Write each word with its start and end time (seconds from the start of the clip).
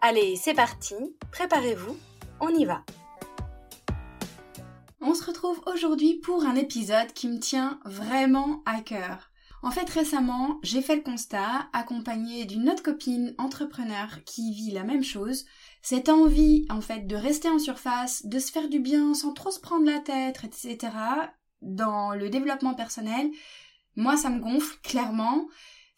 Allez, 0.00 0.36
c'est 0.36 0.54
parti, 0.54 0.94
préparez-vous, 1.32 1.96
on 2.40 2.50
y 2.50 2.64
va. 2.64 2.84
On 5.00 5.12
se 5.12 5.24
retrouve 5.24 5.60
aujourd'hui 5.66 6.14
pour 6.14 6.44
un 6.44 6.54
épisode 6.54 7.12
qui 7.14 7.26
me 7.26 7.40
tient 7.40 7.80
vraiment 7.84 8.62
à 8.64 8.80
cœur. 8.80 9.32
En 9.64 9.72
fait, 9.72 9.90
récemment, 9.90 10.60
j'ai 10.62 10.82
fait 10.82 10.94
le 10.94 11.02
constat, 11.02 11.68
accompagnée 11.72 12.44
d'une 12.44 12.70
autre 12.70 12.84
copine 12.84 13.34
entrepreneur 13.38 14.22
qui 14.24 14.52
vit 14.52 14.70
la 14.70 14.84
même 14.84 15.02
chose, 15.02 15.46
cette 15.82 16.08
envie, 16.08 16.64
en 16.70 16.80
fait, 16.80 17.08
de 17.08 17.16
rester 17.16 17.48
en 17.48 17.58
surface, 17.58 18.24
de 18.24 18.38
se 18.38 18.52
faire 18.52 18.68
du 18.68 18.78
bien 18.78 19.14
sans 19.14 19.32
trop 19.32 19.50
se 19.50 19.58
prendre 19.58 19.84
la 19.84 19.98
tête, 19.98 20.44
etc., 20.44 20.92
dans 21.60 22.12
le 22.12 22.30
développement 22.30 22.74
personnel, 22.74 23.32
moi, 23.96 24.16
ça 24.16 24.30
me 24.30 24.38
gonfle, 24.38 24.78
clairement. 24.84 25.48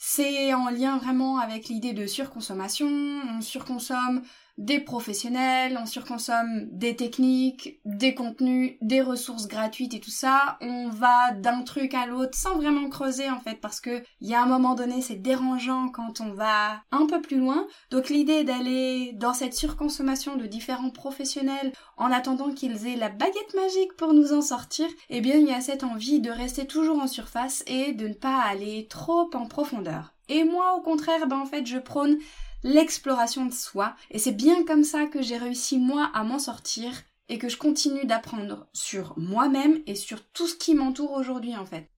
C'est 0.02 0.54
en 0.54 0.70
lien 0.70 0.96
vraiment 0.96 1.40
avec 1.40 1.68
l'idée 1.68 1.92
de 1.92 2.06
surconsommation. 2.06 2.88
On 2.88 3.42
surconsomme 3.42 4.22
des 4.60 4.78
professionnels, 4.78 5.78
on 5.80 5.86
surconsomme 5.86 6.68
des 6.70 6.94
techniques, 6.94 7.80
des 7.86 8.14
contenus, 8.14 8.76
des 8.82 9.00
ressources 9.00 9.48
gratuites 9.48 9.94
et 9.94 10.00
tout 10.00 10.10
ça. 10.10 10.58
On 10.60 10.90
va 10.90 11.32
d'un 11.32 11.62
truc 11.62 11.94
à 11.94 12.04
l'autre 12.04 12.36
sans 12.36 12.56
vraiment 12.56 12.90
creuser 12.90 13.30
en 13.30 13.40
fait 13.40 13.54
parce 13.54 13.80
que 13.80 14.02
il 14.20 14.28
y 14.28 14.34
a 14.34 14.42
un 14.42 14.46
moment 14.46 14.74
donné 14.74 15.00
c'est 15.00 15.16
dérangeant 15.16 15.88
quand 15.88 16.20
on 16.20 16.34
va 16.34 16.82
un 16.92 17.06
peu 17.06 17.22
plus 17.22 17.38
loin. 17.38 17.66
Donc 17.90 18.10
l'idée 18.10 18.44
d'aller 18.44 19.12
dans 19.14 19.32
cette 19.32 19.54
surconsommation 19.54 20.36
de 20.36 20.44
différents 20.44 20.90
professionnels 20.90 21.72
en 21.96 22.12
attendant 22.12 22.52
qu'ils 22.52 22.86
aient 22.86 22.96
la 22.96 23.08
baguette 23.08 23.54
magique 23.56 23.96
pour 23.96 24.12
nous 24.12 24.34
en 24.34 24.42
sortir, 24.42 24.86
eh 25.08 25.22
bien 25.22 25.36
il 25.36 25.48
y 25.48 25.54
a 25.54 25.62
cette 25.62 25.84
envie 25.84 26.20
de 26.20 26.30
rester 26.30 26.66
toujours 26.66 27.00
en 27.00 27.06
surface 27.06 27.64
et 27.66 27.92
de 27.94 28.08
ne 28.08 28.14
pas 28.14 28.42
aller 28.42 28.88
trop 28.90 29.30
en 29.32 29.46
profondeur. 29.46 30.12
Et 30.28 30.44
moi 30.44 30.74
au 30.76 30.80
contraire, 30.82 31.26
ben 31.26 31.38
en 31.38 31.46
fait 31.46 31.66
je 31.66 31.78
prône 31.78 32.18
l'exploration 32.62 33.46
de 33.46 33.52
soi. 33.52 33.94
Et 34.10 34.18
c'est 34.18 34.32
bien 34.32 34.64
comme 34.64 34.84
ça 34.84 35.06
que 35.06 35.22
j'ai 35.22 35.36
réussi 35.38 35.78
moi 35.78 36.10
à 36.14 36.22
m'en 36.24 36.38
sortir 36.38 36.92
et 37.28 37.38
que 37.38 37.48
je 37.48 37.56
continue 37.56 38.04
d'apprendre 38.04 38.68
sur 38.72 39.14
moi-même 39.16 39.80
et 39.86 39.94
sur 39.94 40.24
tout 40.32 40.46
ce 40.46 40.56
qui 40.56 40.74
m'entoure 40.74 41.12
aujourd'hui 41.12 41.56
en 41.56 41.64
fait. 41.64 41.88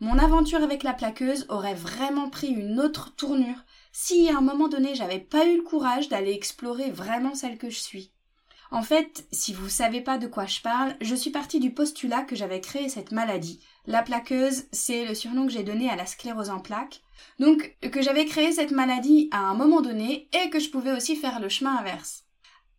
Mon 0.00 0.18
aventure 0.18 0.62
avec 0.62 0.82
la 0.82 0.92
plaqueuse 0.92 1.46
aurait 1.48 1.74
vraiment 1.74 2.28
pris 2.28 2.48
une 2.48 2.80
autre 2.80 3.14
tournure 3.14 3.64
si 3.92 4.28
à 4.28 4.38
un 4.38 4.40
moment 4.40 4.68
donné 4.68 4.94
j'avais 4.94 5.20
pas 5.20 5.46
eu 5.46 5.56
le 5.56 5.62
courage 5.62 6.08
d'aller 6.08 6.32
explorer 6.32 6.90
vraiment 6.90 7.34
celle 7.34 7.56
que 7.56 7.70
je 7.70 7.78
suis. 7.78 8.11
En 8.72 8.82
fait, 8.82 9.26
si 9.32 9.52
vous 9.52 9.68
savez 9.68 10.00
pas 10.00 10.16
de 10.16 10.26
quoi 10.26 10.46
je 10.46 10.62
parle, 10.62 10.96
je 11.02 11.14
suis 11.14 11.30
partie 11.30 11.60
du 11.60 11.74
postulat 11.74 12.22
que 12.22 12.34
j'avais 12.34 12.62
créé 12.62 12.88
cette 12.88 13.12
maladie. 13.12 13.60
La 13.86 14.02
plaqueuse, 14.02 14.64
c'est 14.72 15.04
le 15.04 15.14
surnom 15.14 15.46
que 15.46 15.52
j'ai 15.52 15.62
donné 15.62 15.90
à 15.90 15.96
la 15.96 16.06
sclérose 16.06 16.48
en 16.48 16.58
plaques. 16.58 17.02
Donc, 17.38 17.76
que 17.82 18.00
j'avais 18.00 18.24
créé 18.24 18.50
cette 18.50 18.70
maladie 18.70 19.28
à 19.30 19.40
un 19.40 19.52
moment 19.52 19.82
donné 19.82 20.30
et 20.32 20.48
que 20.48 20.58
je 20.58 20.70
pouvais 20.70 20.92
aussi 20.92 21.16
faire 21.16 21.38
le 21.38 21.50
chemin 21.50 21.76
inverse. 21.76 22.24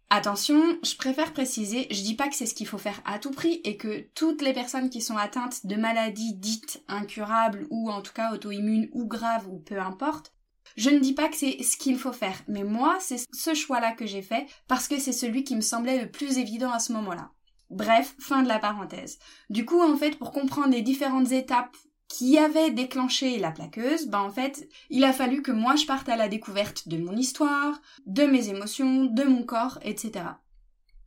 Attention, 0.10 0.64
je 0.84 0.96
préfère 0.96 1.32
préciser, 1.32 1.86
je 1.92 2.02
dis 2.02 2.16
pas 2.16 2.28
que 2.28 2.36
c'est 2.36 2.48
ce 2.48 2.56
qu'il 2.56 2.68
faut 2.68 2.80
faire 2.80 3.02
à 3.06 3.20
tout 3.20 3.32
prix 3.32 3.62
et 3.64 3.78
que 3.78 4.08
toutes 4.16 4.42
les 4.42 4.54
personnes 4.54 4.90
qui 4.90 5.02
sont 5.02 5.18
atteintes 5.18 5.68
de 5.68 5.76
maladies 5.76 6.34
dites 6.34 6.84
incurables 6.88 7.68
ou 7.70 7.92
en 7.92 8.02
tout 8.02 8.14
cas 8.14 8.34
auto-immunes 8.34 8.90
ou 8.94 9.06
graves 9.06 9.48
ou 9.48 9.60
peu 9.60 9.80
importe, 9.80 10.34
je 10.76 10.90
ne 10.90 11.00
dis 11.00 11.14
pas 11.14 11.30
que 11.30 11.36
c'est 11.36 11.62
ce 11.62 11.78
qu'il 11.78 11.98
faut 11.98 12.14
faire, 12.14 12.42
mais 12.48 12.64
moi, 12.64 12.98
c'est 13.00 13.24
ce 13.32 13.54
choix-là 13.54 13.92
que 13.92 14.06
j'ai 14.06 14.22
fait 14.22 14.48
parce 14.68 14.88
que 14.88 15.00
c'est 15.00 15.12
celui 15.12 15.44
qui 15.44 15.56
me 15.56 15.62
semblait 15.62 16.02
le 16.02 16.12
plus 16.12 16.38
évident 16.38 16.72
à 16.72 16.80
ce 16.80 16.94
moment-là. 16.94 17.32
Bref, 17.70 18.16
fin 18.20 18.44
de 18.44 18.48
la 18.48 18.60
parenthèse. 18.60 19.18
Du 19.50 19.66
coup, 19.66 19.82
en 19.82 19.98
fait, 19.98 20.18
pour 20.18 20.32
comprendre 20.32 20.74
les 20.74 20.82
différentes 20.82 21.32
étapes 21.32 21.76
qui 22.08 22.38
avaient 22.38 22.70
déclenché 22.70 23.40
la 23.40 23.52
plaqueuse, 23.52 24.08
ben 24.08 24.20
en 24.20 24.30
fait, 24.30 24.70
il 24.92 25.04
a 25.04 25.14
fallu 25.14 25.42
que 25.42 25.52
moi 25.52 25.76
je 25.76 25.88
parte 25.88 26.08
à 26.10 26.16
la 26.16 26.28
découverte 26.28 26.88
de 26.88 26.98
mon 26.98 27.16
histoire, 27.16 27.82
de 28.06 28.24
mes 28.24 28.50
émotions, 28.50 29.06
de 29.06 29.24
mon 29.24 29.44
corps, 29.44 29.80
etc. 29.82 30.26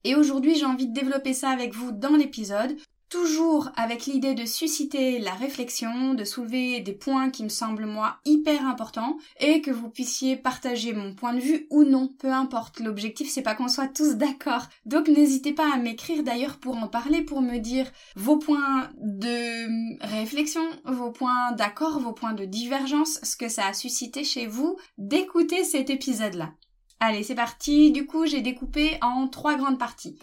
Et 0.03 0.16
aujourd'hui, 0.16 0.56
j'ai 0.56 0.65
envie 0.65 0.88
de 0.88 0.93
développer 0.93 1.32
ça 1.32 1.50
avec 1.50 1.75
vous 1.75 1.93
dans 1.93 2.16
l'épisode 2.16 2.76
toujours 3.09 3.71
avec 3.77 4.06
l'idée 4.06 4.34
de 4.34 4.44
susciter 4.44 5.19
la 5.19 5.33
réflexion, 5.33 6.15
de 6.15 6.25
soulever 6.25 6.81
des 6.81 6.93
points 6.93 7.31
qui 7.31 7.44
me 7.44 7.49
semblent 7.49 7.87
moi 7.87 8.19
hyper 8.25 8.67
importants 8.67 9.17
et 9.41 9.61
que 9.61 9.71
vous 9.71 9.89
puissiez 9.89 10.37
partager 10.37 10.93
mon 10.93 11.15
point 11.15 11.34
de 11.34 11.41
vue 11.41 11.67
ou 11.71 11.84
non, 11.84 12.09
peu 12.19 12.33
importe. 12.33 12.81
L'objectif 12.81 13.31
c'est 13.31 13.43
pas 13.43 13.55
qu'on 13.55 13.69
soit 13.69 13.89
tous 13.89 14.17
d'accord. 14.17 14.67
Donc 14.84 15.09
n'hésitez 15.09 15.53
pas 15.53 15.72
à 15.72 15.78
m'écrire 15.78 16.22
d'ailleurs 16.22 16.59
pour 16.59 16.77
en 16.77 16.89
parler, 16.89 17.22
pour 17.22 17.43
me 17.43 17.59
dire 17.59 17.91
vos 18.17 18.39
points 18.39 18.91
de 18.99 20.05
réflexion, 20.05 20.62
vos 20.84 21.11
points 21.11 21.53
d'accord, 21.53 22.00
vos 22.00 22.12
points 22.12 22.34
de 22.34 22.44
divergence, 22.44 23.21
ce 23.23 23.37
que 23.37 23.49
ça 23.49 23.67
a 23.67 23.75
suscité 23.75 24.25
chez 24.25 24.47
vous 24.47 24.77
d'écouter 24.99 25.65
cet 25.65 25.91
épisode-là. 25.91 26.53
Allez, 26.99 27.23
c'est 27.23 27.34
parti. 27.34 27.93
Du 27.93 28.06
coup, 28.06 28.25
j'ai 28.25 28.41
découpé 28.41 28.99
en 29.03 29.28
trois 29.28 29.56
grandes 29.56 29.78
parties. 29.78 30.17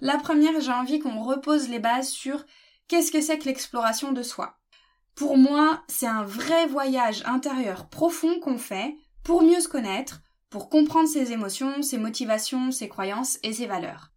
La 0.00 0.16
première, 0.16 0.60
j'ai 0.60 0.72
envie 0.72 1.00
qu'on 1.00 1.22
repose 1.22 1.68
les 1.68 1.78
bases 1.78 2.08
sur 2.08 2.44
qu'est-ce 2.86 3.12
que 3.12 3.20
c'est 3.20 3.38
que 3.38 3.46
l'exploration 3.46 4.12
de 4.12 4.22
soi. 4.22 4.58
Pour 5.14 5.36
moi, 5.36 5.82
c'est 5.88 6.06
un 6.06 6.22
vrai 6.22 6.66
voyage 6.66 7.22
intérieur 7.26 7.88
profond 7.88 8.38
qu'on 8.40 8.58
fait 8.58 8.96
pour 9.24 9.42
mieux 9.42 9.60
se 9.60 9.68
connaître, 9.68 10.20
pour 10.50 10.68
comprendre 10.68 11.08
ses 11.08 11.32
émotions, 11.32 11.82
ses 11.82 11.98
motivations, 11.98 12.70
ses 12.70 12.88
croyances 12.88 13.38
et 13.42 13.52
ses 13.52 13.66
valeurs. 13.66 14.12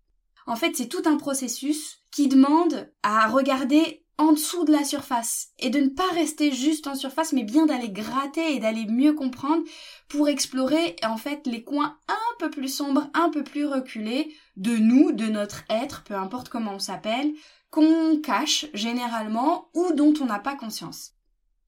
En 0.45 0.55
fait, 0.55 0.75
c'est 0.75 0.87
tout 0.87 1.03
un 1.05 1.17
processus 1.17 1.99
qui 2.11 2.27
demande 2.27 2.91
à 3.03 3.27
regarder 3.27 4.00
en 4.21 4.33
dessous 4.33 4.65
de 4.65 4.71
la 4.71 4.83
surface 4.83 5.49
et 5.57 5.71
de 5.71 5.79
ne 5.79 5.89
pas 5.89 6.07
rester 6.13 6.51
juste 6.51 6.85
en 6.85 6.93
surface 6.93 7.33
mais 7.33 7.43
bien 7.43 7.65
d'aller 7.65 7.89
gratter 7.89 8.55
et 8.55 8.59
d'aller 8.59 8.85
mieux 8.85 9.13
comprendre 9.13 9.63
pour 10.07 10.29
explorer 10.29 10.95
en 11.03 11.17
fait 11.17 11.47
les 11.47 11.63
coins 11.63 11.97
un 12.07 12.35
peu 12.37 12.51
plus 12.51 12.73
sombres, 12.73 13.09
un 13.15 13.29
peu 13.29 13.43
plus 13.43 13.65
reculés 13.65 14.35
de 14.57 14.77
nous, 14.77 15.11
de 15.11 15.25
notre 15.25 15.63
être, 15.69 16.03
peu 16.03 16.13
importe 16.13 16.49
comment 16.49 16.75
on 16.75 16.79
s'appelle, 16.79 17.33
qu'on 17.71 18.19
cache 18.21 18.67
généralement 18.75 19.69
ou 19.73 19.91
dont 19.93 20.13
on 20.21 20.25
n'a 20.25 20.39
pas 20.39 20.55
conscience. 20.55 21.13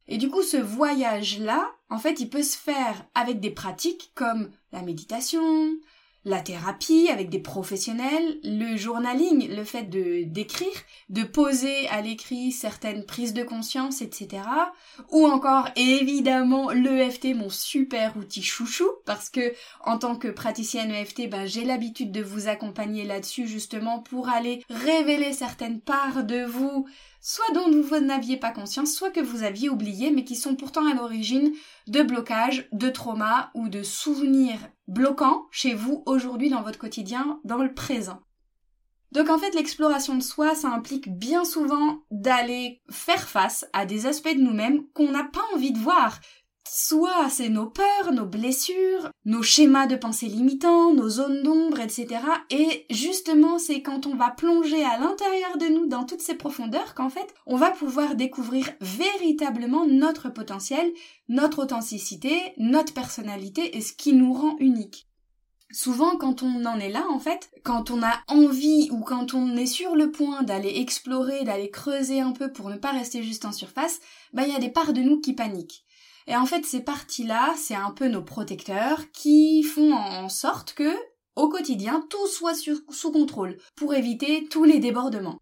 Et 0.08 0.18
du 0.18 0.30
coup, 0.30 0.44
ce 0.44 0.58
voyage-là, 0.58 1.72
en 1.90 1.98
fait, 1.98 2.20
il 2.20 2.30
peut 2.30 2.44
se 2.44 2.58
faire 2.58 3.06
avec 3.16 3.40
des 3.40 3.52
pratiques 3.52 4.12
comme 4.14 4.52
la 4.72 4.82
méditation, 4.82 5.70
la 6.26 6.40
thérapie 6.40 7.10
avec 7.10 7.30
des 7.30 7.40
professionnels, 7.40 8.40
le 8.44 8.78
journaling, 8.78 9.54
le 9.54 9.64
fait 9.64 9.84
de 9.84 10.24
d'écrire, 10.24 10.70
de 11.10 11.24
poser 11.24 11.88
à 11.90 12.02
l'écrit 12.02 12.52
certaines 12.52 13.06
prises 13.06 13.34
de 13.34 13.44
conscience, 13.44 14.02
etc. 14.02 14.44
Ou 15.12 15.26
encore 15.26 15.70
évidemment 15.76 16.72
l'EFT, 16.72 17.36
mon 17.36 17.50
super 17.50 18.16
outil 18.18 18.44
chouchou, 18.44 18.90
parce 19.06 19.30
que 19.30 19.54
en 19.84 19.98
tant 19.98 20.16
que 20.16 20.30
praticienne 20.30 20.92
EFT, 20.92 21.30
ben, 21.30 21.46
j'ai 21.46 21.66
l'habitude 21.66 22.12
de 22.12 22.24
vous 22.24 22.48
accompagner 22.48 23.04
là-dessus 23.04 23.48
justement 23.48 24.00
pour 24.00 24.30
aller 24.30 24.64
révéler 24.70 25.34
certaines 25.34 25.82
parts 25.82 26.24
de 26.24 26.44
vous 26.46 26.88
soit 27.26 27.54
dont 27.54 27.72
vous 27.72 28.00
n'aviez 28.00 28.36
pas 28.36 28.52
conscience, 28.52 28.94
soit 28.94 29.10
que 29.10 29.22
vous 29.22 29.44
aviez 29.44 29.70
oublié, 29.70 30.12
mais 30.12 30.26
qui 30.26 30.36
sont 30.36 30.56
pourtant 30.56 30.86
à 30.86 30.94
l'origine 30.94 31.54
de 31.88 32.04
blocages, 32.04 32.68
de 32.74 32.90
traumas 32.90 33.50
ou 33.56 33.70
de 33.70 33.82
souvenirs 33.82 34.60
bloquants 34.90 35.48
chez 35.50 35.74
vous 35.74 36.04
aujourd'hui 36.06 36.50
dans 36.50 36.62
votre 36.62 36.78
quotidien, 36.78 37.40
dans 37.46 37.64
le 37.64 37.74
présent. 37.74 38.22
Donc 39.14 39.30
en 39.30 39.38
fait, 39.38 39.56
l'exploration 39.56 40.16
de 40.16 40.24
soi, 40.24 40.54
ça 40.54 40.70
implique 40.70 41.18
bien 41.18 41.46
souvent 41.46 42.00
d'aller 42.12 42.82
faire 42.90 43.30
face 43.30 43.66
à 43.72 43.86
des 43.86 44.06
aspects 44.06 44.36
de 44.36 44.42
nous-mêmes 44.42 44.86
qu'on 44.94 45.12
n'a 45.12 45.24
pas 45.24 45.44
envie 45.54 45.72
de 45.72 45.80
voir, 45.80 46.20
Soit 46.66 47.30
c'est 47.30 47.50
nos 47.50 47.68
peurs, 47.68 48.14
nos 48.14 48.26
blessures, 48.26 49.12
nos 49.26 49.44
schémas 49.44 49.86
de 49.86 49.96
pensée 49.96 50.28
limitants, 50.28 50.94
nos 50.94 51.10
zones 51.10 51.44
d'ombre, 51.44 51.80
etc. 51.80 52.22
Et 52.50 52.86
justement, 52.90 53.60
c'est 53.60 53.82
quand 53.82 54.08
on 54.08 54.16
va 54.16 54.32
plonger 54.32 54.84
à 54.84 54.98
l'intérieur 54.98 55.58
de 55.58 55.68
nous 55.68 55.88
dans 55.88 56.06
toutes 56.06 56.22
ces 56.22 56.36
profondeurs 56.36 56.96
qu'en 56.96 57.10
fait, 57.10 57.34
on 57.46 57.58
va 57.58 57.72
pouvoir 57.72 58.16
découvrir 58.16 58.70
véritablement 58.80 59.86
notre 59.86 60.30
potentiel, 60.30 60.90
notre 61.28 61.64
authenticité, 61.64 62.54
notre 62.58 62.94
personnalité 62.94 63.76
et 63.78 63.82
ce 63.82 63.94
qui 63.94 64.14
nous 64.14 64.34
rend 64.34 64.56
unique. 64.60 65.08
Souvent, 65.74 66.18
quand 66.18 66.44
on 66.44 66.66
en 66.66 66.80
est 66.80 66.92
là, 66.92 67.04
en 67.10 67.20
fait, 67.20 67.50
quand 67.64 67.90
on 67.90 68.04
a 68.04 68.22
envie 68.28 68.90
ou 68.92 69.00
quand 69.02 69.34
on 69.34 69.58
est 69.58 69.66
sur 69.66 69.96
le 69.96 70.12
point 70.12 70.44
d'aller 70.44 70.80
explorer, 70.80 71.44
d'aller 71.44 71.72
creuser 71.72 72.22
un 72.22 72.32
peu 72.32 72.54
pour 72.54 72.70
ne 72.70 72.78
pas 72.78 72.92
rester 72.92 73.24
juste 73.24 73.44
en 73.44 73.52
surface, 73.52 74.00
bah, 74.34 74.44
il 74.46 74.54
y 74.54 74.56
a 74.56 74.60
des 74.60 74.70
parts 74.70 74.94
de 74.94 75.02
nous 75.02 75.20
qui 75.20 75.34
paniquent. 75.34 75.84
Et 76.28 76.36
en 76.36 76.46
fait, 76.46 76.66
ces 76.66 76.82
parties-là, 76.82 77.54
c'est 77.58 77.76
un 77.76 77.92
peu 77.92 78.08
nos 78.08 78.22
protecteurs 78.22 79.12
qui 79.12 79.64
font 79.64 79.94
en 79.94 80.30
sorte 80.30 80.74
que, 80.74 80.96
au 81.36 81.50
quotidien, 81.50 82.06
tout 82.10 82.28
soit 82.28 82.54
sous 82.56 83.12
contrôle 83.12 83.58
pour 83.76 83.94
éviter 83.94 84.48
tous 84.50 84.64
les 84.64 84.80
débordements. 84.80 85.40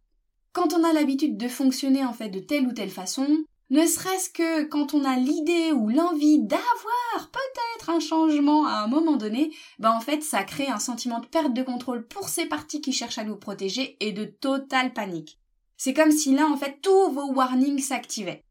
Quand 0.54 0.74
on 0.74 0.84
a 0.84 0.94
l'habitude 0.94 1.38
de 1.38 1.48
fonctionner 1.48 2.04
en 2.04 2.14
fait 2.14 2.30
de 2.30 2.40
telle 2.40 2.68
ou 2.68 2.74
telle 2.74 2.90
façon, 2.90 3.28
ne 3.70 3.86
serait-ce 3.86 4.30
que 4.30 4.64
quand 4.64 4.94
on 4.94 5.06
a 5.06 5.16
l'idée 5.16 5.72
ou 5.72 5.88
l'envie 5.88 6.40
d'avoir 6.40 7.32
peut-être 7.32 7.90
un 7.90 8.02
changement 8.02 8.66
à 8.66 8.82
un 8.82 8.88
moment 8.88 9.16
donné, 9.16 9.54
ben 9.80 9.92
en 9.92 10.02
fait 10.02 10.22
ça 10.24 10.44
crée 10.44 10.68
un 10.68 10.78
sentiment 10.80 11.20
de 11.20 11.26
perte 11.26 11.54
de 11.54 11.64
contrôle 11.64 12.06
pour 12.06 12.28
ces 12.28 12.48
parties 12.48 12.82
qui 12.82 12.92
cherchent 12.92 13.18
à 13.18 13.24
nous 13.24 13.38
protéger 13.38 13.96
et 14.02 14.12
de 14.12 14.26
totale 14.26 14.92
panique. 14.92 15.40
C'est 15.78 15.94
comme 15.94 16.12
si 16.12 16.36
là 16.36 16.48
en 16.48 16.58
fait 16.58 16.80
tous 16.82 17.12
vos 17.12 17.32
warnings 17.32 17.80
s'activaient. 17.80 18.44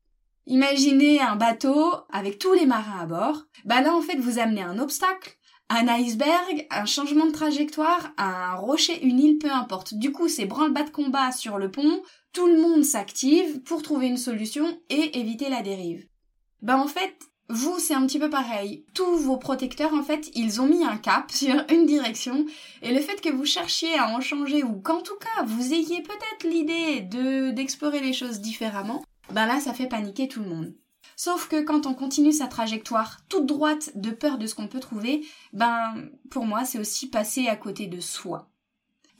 Imaginez 0.50 1.20
un 1.20 1.36
bateau 1.36 1.94
avec 2.12 2.40
tous 2.40 2.52
les 2.54 2.66
marins 2.66 2.98
à 2.98 3.06
bord. 3.06 3.44
Ben 3.64 3.82
là 3.82 3.94
en 3.94 4.02
fait 4.02 4.18
vous 4.18 4.40
amenez 4.40 4.62
un 4.62 4.80
obstacle, 4.80 5.36
un 5.68 5.86
iceberg, 5.86 6.66
un 6.72 6.86
changement 6.86 7.26
de 7.26 7.30
trajectoire, 7.30 8.10
un 8.18 8.56
rocher, 8.56 9.00
une 9.00 9.20
île, 9.20 9.38
peu 9.38 9.48
importe. 9.48 9.94
Du 9.94 10.10
coup, 10.10 10.26
c'est 10.26 10.46
branle-bas 10.46 10.82
de 10.82 10.90
combat 10.90 11.30
sur 11.30 11.56
le 11.56 11.70
pont, 11.70 12.02
tout 12.32 12.48
le 12.48 12.60
monde 12.60 12.82
s'active 12.82 13.62
pour 13.62 13.82
trouver 13.82 14.08
une 14.08 14.16
solution 14.16 14.76
et 14.88 15.20
éviter 15.20 15.50
la 15.50 15.62
dérive. 15.62 16.08
Ben 16.62 16.78
en 16.78 16.88
fait, 16.88 17.14
vous, 17.48 17.78
c'est 17.78 17.94
un 17.94 18.04
petit 18.04 18.18
peu 18.18 18.28
pareil. 18.28 18.84
Tous 18.92 19.18
vos 19.18 19.36
protecteurs, 19.36 19.94
en 19.94 20.02
fait, 20.02 20.32
ils 20.34 20.60
ont 20.60 20.66
mis 20.66 20.82
un 20.82 20.96
cap 20.96 21.30
sur 21.32 21.64
une 21.70 21.86
direction, 21.86 22.44
et 22.82 22.92
le 22.92 23.00
fait 23.00 23.20
que 23.20 23.30
vous 23.30 23.46
cherchiez 23.46 23.96
à 23.96 24.08
en 24.08 24.20
changer, 24.20 24.64
ou 24.64 24.80
qu'en 24.80 25.00
tout 25.00 25.16
cas, 25.16 25.44
vous 25.44 25.72
ayez 25.72 26.02
peut-être 26.02 26.42
l'idée 26.42 27.02
de, 27.02 27.52
d'explorer 27.52 28.00
les 28.00 28.12
choses 28.12 28.40
différemment, 28.40 29.04
ben 29.32 29.46
là, 29.46 29.60
ça 29.60 29.72
fait 29.72 29.86
paniquer 29.86 30.28
tout 30.28 30.40
le 30.40 30.48
monde. 30.48 30.74
Sauf 31.16 31.48
que 31.48 31.62
quand 31.62 31.86
on 31.86 31.94
continue 31.94 32.32
sa 32.32 32.46
trajectoire 32.46 33.18
toute 33.28 33.46
droite 33.46 33.92
de 33.94 34.10
peur 34.10 34.38
de 34.38 34.46
ce 34.46 34.54
qu'on 34.54 34.68
peut 34.68 34.80
trouver, 34.80 35.26
ben 35.52 36.08
pour 36.30 36.46
moi 36.46 36.64
c'est 36.64 36.78
aussi 36.78 37.10
passer 37.10 37.46
à 37.46 37.56
côté 37.56 37.86
de 37.86 38.00
soi. 38.00 38.48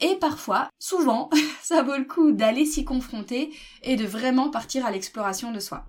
Et 0.01 0.17
parfois, 0.17 0.71
souvent, 0.79 1.29
ça 1.63 1.83
vaut 1.83 1.97
le 1.97 2.05
coup 2.05 2.33
d'aller 2.33 2.65
s'y 2.65 2.85
confronter 2.85 3.55
et 3.83 3.97
de 3.97 4.07
vraiment 4.07 4.51
partir 4.51 4.87
à 4.87 4.91
l'exploration 4.91 5.53
de 5.53 5.61
soi. 5.61 5.85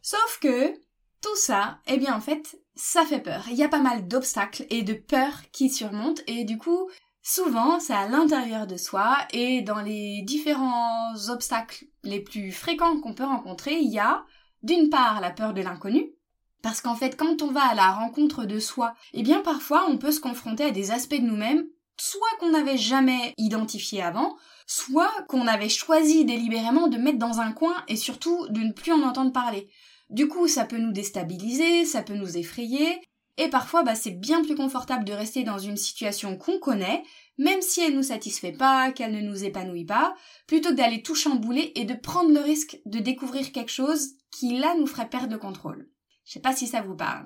Sauf 0.00 0.38
que 0.40 0.72
tout 1.20 1.36
ça, 1.36 1.78
eh 1.88 1.98
bien 1.98 2.14
en 2.14 2.20
fait, 2.20 2.56
ça 2.76 3.04
fait 3.04 3.20
peur. 3.20 3.44
Il 3.50 3.56
y 3.56 3.64
a 3.64 3.68
pas 3.68 3.80
mal 3.80 4.06
d'obstacles 4.06 4.64
et 4.70 4.82
de 4.82 4.94
peurs 4.94 5.50
qui 5.50 5.68
surmontent 5.68 6.22
et 6.28 6.44
du 6.44 6.56
coup, 6.56 6.88
Souvent, 7.30 7.78
c'est 7.78 7.92
à 7.92 8.08
l'intérieur 8.08 8.66
de 8.66 8.78
soi 8.78 9.18
et 9.34 9.60
dans 9.60 9.82
les 9.82 10.22
différents 10.22 11.12
obstacles 11.28 11.84
les 12.02 12.20
plus 12.20 12.52
fréquents 12.52 12.98
qu'on 13.00 13.12
peut 13.12 13.26
rencontrer, 13.26 13.74
il 13.74 13.92
y 13.92 13.98
a 13.98 14.24
d'une 14.62 14.88
part 14.88 15.20
la 15.20 15.30
peur 15.30 15.52
de 15.52 15.60
l'inconnu, 15.60 16.10
parce 16.62 16.80
qu'en 16.80 16.94
fait, 16.94 17.18
quand 17.18 17.42
on 17.42 17.48
va 17.50 17.64
à 17.64 17.74
la 17.74 17.92
rencontre 17.92 18.46
de 18.46 18.58
soi, 18.58 18.94
eh 19.12 19.22
bien 19.22 19.40
parfois 19.40 19.84
on 19.90 19.98
peut 19.98 20.10
se 20.10 20.20
confronter 20.20 20.64
à 20.64 20.70
des 20.70 20.90
aspects 20.90 21.20
de 21.20 21.26
nous-mêmes, 21.26 21.66
soit 21.98 22.34
qu'on 22.40 22.48
n'avait 22.48 22.78
jamais 22.78 23.34
identifié 23.36 24.00
avant, 24.00 24.38
soit 24.66 25.12
qu'on 25.28 25.46
avait 25.46 25.68
choisi 25.68 26.24
délibérément 26.24 26.88
de 26.88 26.96
mettre 26.96 27.18
dans 27.18 27.40
un 27.40 27.52
coin 27.52 27.74
et 27.88 27.96
surtout 27.96 28.48
de 28.48 28.60
ne 28.60 28.72
plus 28.72 28.92
en 28.92 29.02
entendre 29.02 29.32
parler. 29.32 29.68
Du 30.08 30.28
coup, 30.28 30.48
ça 30.48 30.64
peut 30.64 30.78
nous 30.78 30.92
déstabiliser, 30.92 31.84
ça 31.84 32.00
peut 32.00 32.14
nous 32.14 32.38
effrayer, 32.38 33.02
et 33.38 33.48
parfois, 33.48 33.84
bah, 33.84 33.94
c'est 33.94 34.10
bien 34.10 34.42
plus 34.42 34.56
confortable 34.56 35.04
de 35.04 35.12
rester 35.12 35.44
dans 35.44 35.58
une 35.58 35.76
situation 35.76 36.36
qu'on 36.36 36.58
connaît, 36.58 37.04
même 37.38 37.62
si 37.62 37.80
elle 37.80 37.94
nous 37.94 38.02
satisfait 38.02 38.52
pas, 38.52 38.90
qu'elle 38.90 39.12
ne 39.12 39.20
nous 39.20 39.44
épanouit 39.44 39.84
pas, 39.84 40.16
plutôt 40.48 40.70
que 40.70 40.74
d'aller 40.74 41.02
tout 41.02 41.14
chambouler 41.14 41.70
et 41.76 41.84
de 41.84 41.94
prendre 41.94 42.32
le 42.32 42.40
risque 42.40 42.80
de 42.84 42.98
découvrir 42.98 43.52
quelque 43.52 43.70
chose 43.70 44.10
qui 44.32 44.58
là 44.58 44.74
nous 44.76 44.88
ferait 44.88 45.08
perdre 45.08 45.32
le 45.32 45.38
contrôle. 45.38 45.88
Je 46.24 46.32
sais 46.32 46.40
pas 46.40 46.54
si 46.54 46.66
ça 46.66 46.82
vous 46.82 46.96
parle. 46.96 47.24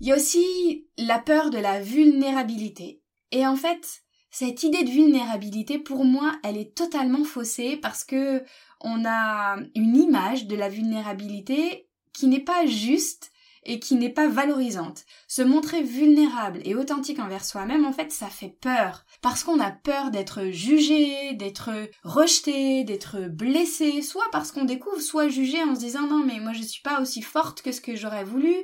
Il 0.00 0.06
y 0.06 0.12
a 0.12 0.16
aussi 0.16 0.86
la 0.98 1.18
peur 1.18 1.48
de 1.48 1.58
la 1.58 1.80
vulnérabilité. 1.80 3.02
Et 3.30 3.46
en 3.46 3.56
fait, 3.56 4.02
cette 4.30 4.62
idée 4.62 4.84
de 4.84 4.90
vulnérabilité, 4.90 5.78
pour 5.78 6.04
moi, 6.04 6.38
elle 6.44 6.58
est 6.58 6.76
totalement 6.76 7.24
faussée 7.24 7.78
parce 7.78 8.04
que 8.04 8.44
on 8.82 9.04
a 9.06 9.56
une 9.74 9.96
image 9.96 10.46
de 10.46 10.56
la 10.56 10.68
vulnérabilité 10.68 11.88
qui 12.12 12.26
n'est 12.26 12.40
pas 12.40 12.66
juste 12.66 13.31
et 13.64 13.78
qui 13.78 13.94
n'est 13.94 14.10
pas 14.10 14.28
valorisante. 14.28 15.04
Se 15.28 15.42
montrer 15.42 15.82
vulnérable 15.82 16.60
et 16.64 16.74
authentique 16.74 17.18
envers 17.18 17.44
soi-même, 17.44 17.84
en 17.84 17.92
fait, 17.92 18.12
ça 18.12 18.26
fait 18.26 18.56
peur. 18.60 19.04
Parce 19.20 19.44
qu'on 19.44 19.60
a 19.60 19.70
peur 19.70 20.10
d'être 20.10 20.46
jugé, 20.50 21.34
d'être 21.34 21.70
rejeté, 22.02 22.84
d'être 22.84 23.20
blessé, 23.28 24.02
soit 24.02 24.30
parce 24.32 24.52
qu'on 24.52 24.64
découvre, 24.64 25.00
soit 25.00 25.28
jugé 25.28 25.62
en 25.62 25.74
se 25.74 25.80
disant 25.80 26.06
non 26.06 26.24
mais 26.24 26.40
moi 26.40 26.52
je 26.52 26.62
suis 26.62 26.82
pas 26.82 27.00
aussi 27.00 27.22
forte 27.22 27.62
que 27.62 27.72
ce 27.72 27.80
que 27.80 27.96
j'aurais 27.96 28.24
voulu, 28.24 28.54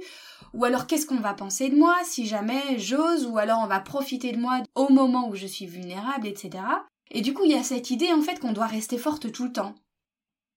ou 0.54 0.64
alors 0.64 0.86
qu'est-ce 0.86 1.06
qu'on 1.06 1.20
va 1.20 1.34
penser 1.34 1.68
de 1.68 1.76
moi 1.76 1.96
si 2.04 2.26
jamais 2.26 2.78
j'ose, 2.78 3.26
ou 3.26 3.38
alors 3.38 3.60
on 3.62 3.66
va 3.66 3.80
profiter 3.80 4.32
de 4.32 4.38
moi 4.38 4.62
au 4.74 4.90
moment 4.90 5.28
où 5.28 5.34
je 5.34 5.46
suis 5.46 5.66
vulnérable, 5.66 6.26
etc. 6.26 6.62
Et 7.10 7.22
du 7.22 7.32
coup, 7.32 7.44
il 7.44 7.52
y 7.52 7.58
a 7.58 7.62
cette 7.62 7.90
idée 7.90 8.12
en 8.12 8.22
fait 8.22 8.38
qu'on 8.38 8.52
doit 8.52 8.66
rester 8.66 8.98
forte 8.98 9.32
tout 9.32 9.44
le 9.44 9.52
temps. 9.52 9.74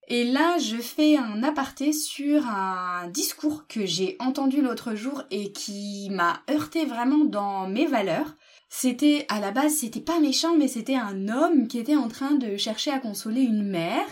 Et 0.07 0.25
là, 0.25 0.57
je 0.57 0.77
fais 0.77 1.15
un 1.15 1.43
aparté 1.43 1.93
sur 1.93 2.45
un 2.47 3.07
discours 3.07 3.65
que 3.67 3.85
j'ai 3.85 4.17
entendu 4.19 4.61
l'autre 4.61 4.95
jour 4.95 5.23
et 5.31 5.51
qui 5.51 6.09
m'a 6.11 6.41
heurté 6.49 6.85
vraiment 6.85 7.23
dans 7.23 7.67
mes 7.67 7.85
valeurs. 7.85 8.35
C'était, 8.67 9.25
à 9.29 9.39
la 9.39 9.51
base, 9.51 9.75
c'était 9.75 9.99
pas 9.99 10.19
méchant, 10.19 10.55
mais 10.57 10.67
c'était 10.67 10.95
un 10.95 11.29
homme 11.29 11.67
qui 11.67 11.77
était 11.77 11.95
en 11.95 12.07
train 12.07 12.31
de 12.31 12.57
chercher 12.57 12.91
à 12.91 12.99
consoler 12.99 13.41
une 13.41 13.67
mère 13.67 14.07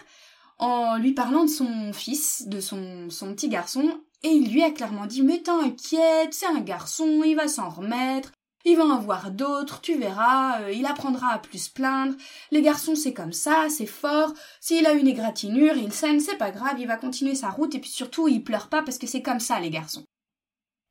en 0.60 0.98
lui 0.98 1.14
parlant 1.14 1.46
de 1.46 1.50
son 1.50 1.94
fils, 1.94 2.48
de 2.48 2.60
son, 2.60 3.08
petit 3.34 3.48
garçon, 3.48 4.02
et 4.24 4.30
il 4.30 4.52
lui 4.52 4.62
a 4.62 4.72
clairement 4.72 5.06
dit, 5.06 5.22
mais 5.22 5.40
t'inquiète, 5.40 6.34
c'est 6.34 6.46
un 6.46 6.60
garçon, 6.60 7.24
il 7.26 7.36
va 7.36 7.48
s'en 7.48 7.70
remettre, 7.70 8.32
il 8.66 8.76
va 8.76 8.84
en 8.84 9.00
voir 9.00 9.32
d'autres, 9.32 9.82
tu 9.82 9.98
verras, 9.98 10.62
euh, 10.62 10.72
il 10.72 10.86
apprendra 10.86 11.34
à 11.34 11.40
plus 11.40 11.70
plaindre. 11.70 12.16
Les 12.52 12.62
garçons, 12.62 12.96
c'est 12.96 13.14
comme 13.14 13.34
ça, 13.34 13.68
c'est 13.70 13.86
fort. 13.86 14.34
S'il 14.60 14.86
a 14.86 14.94
une 14.94 15.08
égratignure, 15.08 15.78
il 15.78 15.94
saigne, 15.94 16.20
c'est 16.20 16.38
pas 16.38 16.52
grave, 16.52 16.80
il 16.80 16.88
va 16.88 16.98
continuer 16.98 17.36
sa 17.36 17.50
route 17.50 17.76
et 17.76 17.80
puis 17.80 17.90
surtout, 17.90 18.28
il 18.28 18.44
pleure 18.44 18.68
pas 18.68 18.84
parce 18.84 18.98
que 18.98 19.08
c'est 19.08 19.22
comme 19.22 19.40
ça, 19.40 19.60
les 19.60 19.70
garçons. 19.70 20.04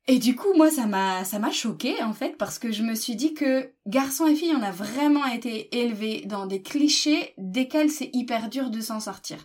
Et 0.07 0.17
du 0.17 0.35
coup, 0.35 0.53
moi, 0.55 0.71
ça 0.71 0.87
m'a, 0.87 1.23
ça 1.23 1.37
m'a 1.37 1.51
choqué, 1.51 2.01
en 2.01 2.13
fait, 2.13 2.35
parce 2.35 2.57
que 2.57 2.71
je 2.71 2.81
me 2.81 2.95
suis 2.95 3.15
dit 3.15 3.35
que 3.35 3.71
garçons 3.85 4.25
et 4.25 4.33
filles, 4.33 4.55
on 4.57 4.63
a 4.63 4.71
vraiment 4.71 5.25
été 5.27 5.69
élevés 5.79 6.23
dans 6.25 6.47
des 6.47 6.63
clichés 6.63 7.35
desquels 7.37 7.91
c'est 7.91 8.09
hyper 8.13 8.49
dur 8.49 8.71
de 8.71 8.81
s'en 8.81 8.99
sortir. 8.99 9.37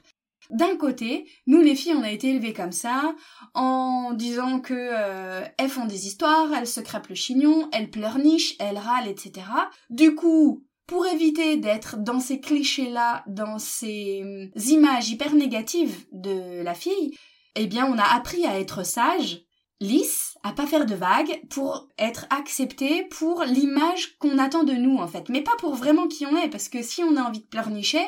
D'un 0.50 0.76
côté, 0.76 1.28
nous 1.46 1.60
les 1.60 1.74
filles, 1.74 1.94
on 1.94 2.02
a 2.02 2.10
été 2.10 2.28
élevées 2.28 2.52
comme 2.52 2.72
ça, 2.72 3.14
en 3.54 4.12
disant 4.12 4.60
que 4.60 4.74
euh, 4.74 5.44
elles 5.58 5.70
font 5.70 5.86
des 5.86 6.06
histoires, 6.06 6.52
elles 6.52 6.66
se 6.66 6.80
crêpent 6.80 7.08
le 7.08 7.14
chignon, 7.14 7.68
elles 7.72 7.90
pleurnichent, 7.90 8.56
elles 8.58 8.78
râlent, 8.78 9.08
etc. 9.08 9.46
Du 9.90 10.14
coup, 10.14 10.64
pour 10.86 11.06
éviter 11.06 11.56
d'être 11.56 11.96
dans 11.96 12.20
ces 12.20 12.40
clichés-là, 12.40 13.24
dans 13.26 13.58
ces 13.58 14.22
hum, 14.22 14.50
images 14.68 15.08
hyper 15.10 15.34
négatives 15.34 16.04
de 16.12 16.62
la 16.62 16.74
fille, 16.74 17.16
eh 17.56 17.66
bien, 17.66 17.86
on 17.86 17.98
a 17.98 18.14
appris 18.14 18.44
à 18.46 18.58
être 18.58 18.84
sage, 18.84 19.42
lisse, 19.80 20.36
à 20.42 20.52
pas 20.52 20.66
faire 20.66 20.86
de 20.86 20.94
vagues, 20.94 21.40
pour 21.48 21.88
être 21.98 22.26
accepté 22.30 23.04
pour 23.04 23.44
l'image 23.44 24.16
qu'on 24.18 24.38
attend 24.38 24.64
de 24.64 24.72
nous, 24.72 24.98
en 24.98 25.08
fait. 25.08 25.28
Mais 25.28 25.42
pas 25.42 25.56
pour 25.58 25.74
vraiment 25.74 26.08
qui 26.08 26.26
on 26.26 26.36
est, 26.36 26.48
parce 26.48 26.68
que 26.68 26.82
si 26.82 27.02
on 27.02 27.16
a 27.16 27.22
envie 27.22 27.40
de 27.40 27.46
pleurnicher, 27.46 28.04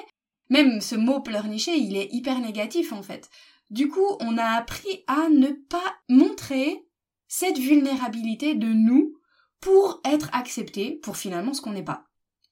même 0.48 0.80
ce 0.80 0.94
mot 0.94 1.20
pleurnicher, 1.20 1.76
il 1.76 1.96
est 1.96 2.12
hyper 2.12 2.38
négatif 2.40 2.92
en 2.92 3.02
fait. 3.02 3.30
Du 3.70 3.88
coup, 3.88 4.06
on 4.20 4.38
a 4.38 4.44
appris 4.44 5.04
à 5.06 5.28
ne 5.28 5.48
pas 5.48 5.96
montrer 6.08 6.86
cette 7.28 7.58
vulnérabilité 7.58 8.54
de 8.54 8.68
nous 8.68 9.14
pour 9.60 10.00
être 10.04 10.30
accepté 10.32 10.92
pour 11.02 11.16
finalement 11.16 11.54
ce 11.54 11.60
qu'on 11.60 11.72
n'est 11.72 11.82
pas. 11.82 12.04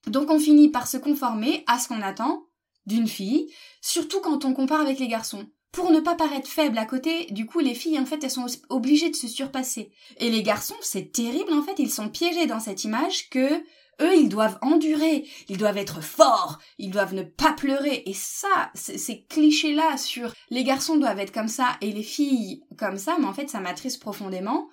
Donc 0.07 0.29
on 0.29 0.39
finit 0.39 0.69
par 0.69 0.87
se 0.87 0.97
conformer 0.97 1.63
à 1.67 1.79
ce 1.79 1.87
qu'on 1.87 2.01
attend 2.01 2.45
d'une 2.85 3.07
fille, 3.07 3.51
surtout 3.81 4.19
quand 4.19 4.45
on 4.45 4.53
compare 4.53 4.81
avec 4.81 4.99
les 4.99 5.07
garçons. 5.07 5.47
Pour 5.71 5.91
ne 5.91 5.99
pas 5.99 6.15
paraître 6.15 6.49
faible 6.49 6.77
à 6.77 6.85
côté, 6.85 7.25
du 7.31 7.45
coup 7.45 7.59
les 7.59 7.73
filles 7.73 7.99
en 7.99 8.05
fait 8.05 8.23
elles 8.23 8.31
sont 8.31 8.45
obligées 8.69 9.09
de 9.09 9.15
se 9.15 9.27
surpasser. 9.27 9.91
Et 10.17 10.29
les 10.29 10.43
garçons, 10.43 10.75
c'est 10.81 11.11
terrible 11.11 11.53
en 11.53 11.63
fait, 11.63 11.79
ils 11.79 11.91
sont 11.91 12.09
piégés 12.09 12.45
dans 12.45 12.59
cette 12.59 12.83
image 12.83 13.29
que 13.29 13.63
eux, 14.01 14.15
ils 14.15 14.29
doivent 14.29 14.57
endurer, 14.61 15.27
ils 15.47 15.57
doivent 15.57 15.77
être 15.77 16.01
forts, 16.01 16.59
ils 16.77 16.91
doivent 16.91 17.13
ne 17.13 17.23
pas 17.23 17.53
pleurer. 17.53 18.03
Et 18.05 18.13
ça, 18.13 18.71
ces 18.73 19.25
clichés-là 19.25 19.97
sur 19.97 20.33
les 20.49 20.63
garçons 20.63 20.97
doivent 20.97 21.19
être 21.19 21.33
comme 21.33 21.47
ça 21.47 21.77
et 21.81 21.91
les 21.91 22.03
filles 22.03 22.63
comme 22.77 22.97
ça, 22.97 23.17
mais 23.19 23.27
en 23.27 23.33
fait, 23.33 23.49
ça 23.49 23.59
m'attriste 23.59 24.01
profondément. 24.01 24.69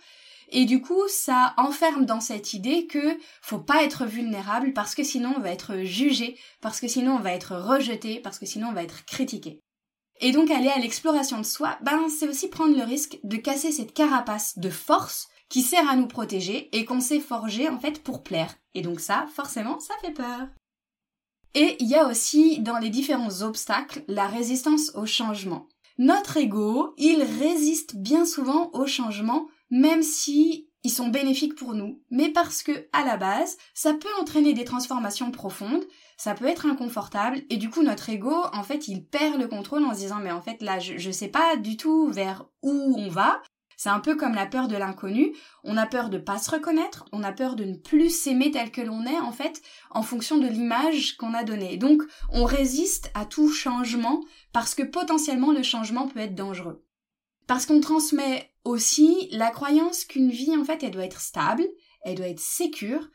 Et 0.54 0.66
du 0.66 0.82
coup, 0.82 1.08
ça 1.08 1.54
enferme 1.56 2.04
dans 2.04 2.20
cette 2.20 2.52
idée 2.52 2.86
que 2.86 3.18
faut 3.40 3.58
pas 3.58 3.84
être 3.84 4.04
vulnérable 4.04 4.74
parce 4.74 4.94
que 4.94 5.02
sinon 5.02 5.32
on 5.36 5.40
va 5.40 5.50
être 5.50 5.78
jugé, 5.78 6.38
parce 6.60 6.78
que 6.78 6.88
sinon 6.88 7.16
on 7.16 7.20
va 7.20 7.32
être 7.32 7.56
rejeté, 7.56 8.20
parce 8.20 8.38
que 8.38 8.44
sinon 8.44 8.68
on 8.68 8.74
va 8.74 8.82
être 8.82 9.06
critiqué. 9.06 9.60
Et 10.20 10.30
donc 10.30 10.50
aller 10.50 10.68
à 10.68 10.78
l'exploration 10.78 11.38
de 11.38 11.46
soi, 11.46 11.78
ben 11.80 12.06
c'est 12.08 12.28
aussi 12.28 12.48
prendre 12.48 12.76
le 12.76 12.84
risque 12.84 13.18
de 13.24 13.38
casser 13.38 13.72
cette 13.72 13.94
carapace 13.94 14.58
de 14.58 14.68
force 14.68 15.28
qui 15.52 15.60
sert 15.60 15.86
à 15.86 15.96
nous 15.96 16.06
protéger 16.06 16.74
et 16.74 16.86
qu'on 16.86 17.00
s'est 17.00 17.20
forgé 17.20 17.68
en 17.68 17.78
fait 17.78 18.02
pour 18.02 18.22
plaire. 18.22 18.54
Et 18.72 18.80
donc 18.80 19.00
ça, 19.00 19.26
forcément, 19.34 19.78
ça 19.80 19.92
fait 20.00 20.14
peur. 20.14 20.48
Et 21.52 21.76
il 21.78 21.88
y 21.88 21.94
a 21.94 22.08
aussi 22.08 22.60
dans 22.60 22.78
les 22.78 22.88
différents 22.88 23.42
obstacles 23.42 24.02
la 24.08 24.26
résistance 24.26 24.92
au 24.94 25.04
changement. 25.04 25.68
Notre 25.98 26.38
ego, 26.38 26.94
il 26.96 27.22
résiste 27.22 27.96
bien 27.96 28.24
souvent 28.24 28.70
au 28.72 28.86
changement, 28.86 29.46
même 29.68 30.02
si 30.02 30.70
ils 30.84 30.90
sont 30.90 31.08
bénéfiques 31.08 31.54
pour 31.54 31.74
nous, 31.74 32.02
mais 32.10 32.30
parce 32.30 32.62
que, 32.62 32.88
à 32.94 33.04
la 33.04 33.18
base, 33.18 33.58
ça 33.74 33.92
peut 33.92 34.08
entraîner 34.20 34.54
des 34.54 34.64
transformations 34.64 35.30
profondes, 35.30 35.84
ça 36.16 36.32
peut 36.32 36.46
être 36.46 36.64
inconfortable, 36.64 37.42
et 37.50 37.58
du 37.58 37.68
coup, 37.68 37.82
notre 37.82 38.08
ego, 38.08 38.34
en 38.54 38.62
fait, 38.62 38.88
il 38.88 39.04
perd 39.04 39.38
le 39.38 39.48
contrôle 39.48 39.84
en 39.84 39.92
se 39.92 40.00
disant, 40.00 40.18
mais 40.18 40.32
en 40.32 40.40
fait, 40.40 40.62
là, 40.62 40.78
je, 40.78 40.96
je 40.96 41.10
sais 41.10 41.28
pas 41.28 41.56
du 41.56 41.76
tout 41.76 42.08
vers 42.08 42.46
où 42.62 42.96
on 42.98 43.08
va, 43.08 43.42
c'est 43.82 43.88
un 43.88 43.98
peu 43.98 44.14
comme 44.14 44.36
la 44.36 44.46
peur 44.46 44.68
de 44.68 44.76
l'inconnu. 44.76 45.34
On 45.64 45.76
a 45.76 45.86
peur 45.86 46.08
de 46.08 46.16
pas 46.16 46.38
se 46.38 46.52
reconnaître, 46.52 47.04
on 47.10 47.24
a 47.24 47.32
peur 47.32 47.56
de 47.56 47.64
ne 47.64 47.74
plus 47.74 48.10
s'aimer 48.10 48.52
tel 48.52 48.70
que 48.70 48.80
l'on 48.80 49.04
est, 49.06 49.18
en 49.18 49.32
fait, 49.32 49.60
en 49.90 50.04
fonction 50.04 50.38
de 50.38 50.46
l'image 50.46 51.16
qu'on 51.16 51.34
a 51.34 51.42
donnée. 51.42 51.78
Donc, 51.78 52.04
on 52.30 52.44
résiste 52.44 53.10
à 53.14 53.24
tout 53.24 53.50
changement 53.50 54.22
parce 54.52 54.76
que 54.76 54.84
potentiellement 54.84 55.50
le 55.50 55.64
changement 55.64 56.06
peut 56.06 56.20
être 56.20 56.36
dangereux. 56.36 56.86
Parce 57.48 57.66
qu'on 57.66 57.80
transmet 57.80 58.54
aussi 58.62 59.28
la 59.32 59.50
croyance 59.50 60.04
qu'une 60.04 60.30
vie, 60.30 60.56
en 60.56 60.62
fait, 60.62 60.84
elle 60.84 60.92
doit 60.92 61.04
être 61.04 61.20
stable, 61.20 61.66
elle 62.04 62.14
doit 62.14 62.28
être 62.28 62.38
sécure, 62.38 63.08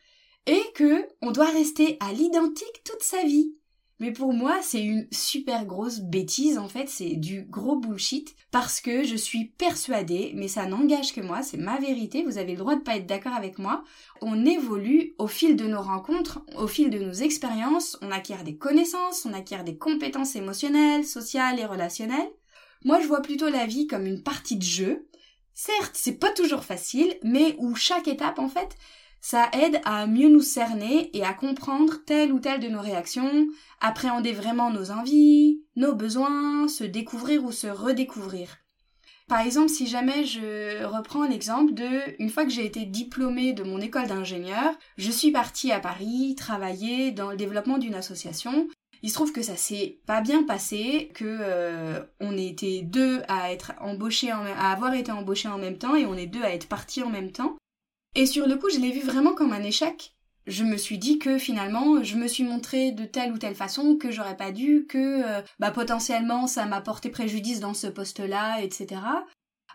et 0.48 0.62
que 0.76 1.08
on 1.22 1.32
doit 1.32 1.50
rester 1.50 1.96
à 2.02 2.12
l'identique 2.12 2.84
toute 2.84 3.04
sa 3.04 3.24
vie. 3.24 3.57
Mais 4.00 4.12
pour 4.12 4.32
moi, 4.32 4.60
c'est 4.62 4.84
une 4.84 5.08
super 5.12 5.66
grosse 5.66 6.02
bêtise, 6.02 6.60
en 6.60 6.68
fait, 6.68 6.88
c'est 6.88 7.16
du 7.16 7.44
gros 7.44 7.78
bullshit, 7.78 8.36
parce 8.52 8.80
que 8.80 9.04
je 9.04 9.16
suis 9.16 9.46
persuadée, 9.46 10.34
mais 10.36 10.48
ça 10.48 10.68
n'engage 10.68 11.14
que 11.14 11.22
moi, 11.22 11.42
c'est 11.42 11.58
ma 11.58 11.80
vérité, 11.80 12.24
vous 12.24 12.38
avez 12.38 12.52
le 12.52 12.60
droit 12.60 12.76
de 12.76 12.82
pas 12.82 12.98
être 12.98 13.08
d'accord 13.08 13.34
avec 13.34 13.58
moi, 13.58 13.84
on 14.22 14.46
évolue 14.46 15.16
au 15.18 15.28
fil 15.28 15.56
de 15.56 15.66
nos 15.66 15.82
rencontres, 15.82 16.42
au 16.56 16.68
fil 16.68 16.92
de 16.92 17.00
nos 17.00 17.12
expériences, 17.12 17.98
on 18.04 18.12
acquiert 18.12 18.44
des 18.44 18.58
connaissances, 18.58 19.26
on 19.26 19.34
acquiert 19.34 19.64
des 19.64 19.78
compétences 19.78 20.36
émotionnelles, 20.36 21.04
sociales 21.04 21.60
et 21.60 21.66
relationnelles. 21.66 22.32
Moi, 22.86 23.02
je 23.02 23.08
vois 23.08 23.24
plutôt 23.24 23.50
la 23.50 23.66
vie 23.66 23.88
comme 23.88 24.06
une 24.06 24.22
partie 24.22 24.58
de 24.58 24.64
jeu. 24.64 25.08
Certes, 25.56 25.96
c'est 25.96 26.20
pas 26.20 26.32
toujours 26.32 26.64
facile, 26.64 27.18
mais 27.24 27.56
où 27.58 27.74
chaque 27.74 28.08
étape, 28.08 28.38
en 28.38 28.48
fait, 28.48 28.78
ça 29.30 29.50
aide 29.52 29.82
à 29.84 30.08
mieux 30.08 30.30
nous 30.30 30.40
cerner 30.40 31.10
et 31.14 31.26
à 31.26 31.34
comprendre 31.34 31.96
telle 32.06 32.32
ou 32.32 32.40
telle 32.40 32.62
de 32.62 32.70
nos 32.70 32.80
réactions, 32.80 33.50
appréhender 33.82 34.32
vraiment 34.32 34.72
nos 34.72 34.90
envies, 34.90 35.66
nos 35.76 35.94
besoins, 35.96 36.70
se 36.70 36.86
découvrir 36.86 37.44
ou 37.44 37.52
se 37.52 37.68
redécouvrir. 37.68 38.56
Par 39.28 39.42
exemple, 39.42 39.68
si 39.68 39.86
jamais 39.86 40.24
je 40.24 40.82
reprends 40.86 41.28
l'exemple 41.28 41.74
de 41.74 42.16
une 42.24 42.30
fois 42.30 42.46
que 42.46 42.52
j'ai 42.52 42.66
été 42.66 42.86
diplômée 42.86 43.52
de 43.52 43.64
mon 43.64 43.82
école 43.82 44.08
d'ingénieur, 44.08 44.74
je 44.98 45.12
suis 45.12 45.32
partie 45.32 45.74
à 45.74 45.82
Paris 45.82 46.34
travailler 46.38 47.12
dans 47.12 47.32
le 47.32 47.36
développement 47.36 47.80
d'une 47.80 47.96
association. 47.96 48.70
Il 49.04 49.10
se 49.10 49.16
trouve 49.16 49.34
que 49.34 49.42
ça 49.42 49.58
s'est 49.58 50.00
pas 50.06 50.22
bien 50.22 50.44
passé, 50.44 51.12
que 51.14 51.26
euh, 51.26 52.00
on 52.22 52.38
était 52.38 52.82
deux 52.82 53.22
à 53.28 53.52
être 53.52 53.74
embauchés 53.82 54.32
à 54.32 54.72
avoir 54.72 54.94
été 54.94 55.12
embauchés 55.12 55.50
en 55.50 55.58
même 55.58 55.78
temps 55.78 55.98
et 55.98 56.06
on 56.06 56.16
est 56.16 56.28
deux 56.28 56.44
à 56.44 56.54
être 56.54 56.70
partis 56.70 57.04
en 57.04 57.10
même 57.10 57.34
temps. 57.34 57.58
Et 58.16 58.26
sur 58.26 58.48
le 58.48 58.56
coup, 58.56 58.70
je 58.70 58.80
l'ai 58.80 58.92
vu 58.92 59.02
vraiment 59.02 59.34
comme 59.34 59.54
un 59.54 59.64
échec. 59.64 60.14
Je 60.48 60.64
me 60.64 60.78
suis 60.78 60.98
dit 60.98 61.20
que 61.20 61.38
finalement, 61.38 62.04
je 62.04 62.16
me 62.16 62.28
suis 62.28 62.44
montrée 62.44 62.92
de 62.92 63.06
telle 63.06 63.34
ou 63.34 63.38
telle 63.38 63.56
façon 63.56 63.98
que 63.98 64.12
j'aurais 64.12 64.38
pas 64.38 64.52
dû, 64.52 64.86
que 64.88 65.24
euh, 65.24 65.42
bah 65.60 65.72
potentiellement 65.72 66.48
ça 66.48 66.66
m'a 66.66 66.80
porté 66.80 67.10
préjudice 67.10 67.60
dans 67.60 67.74
ce 67.74 67.88
poste-là, 67.88 68.62
etc. 68.62 69.02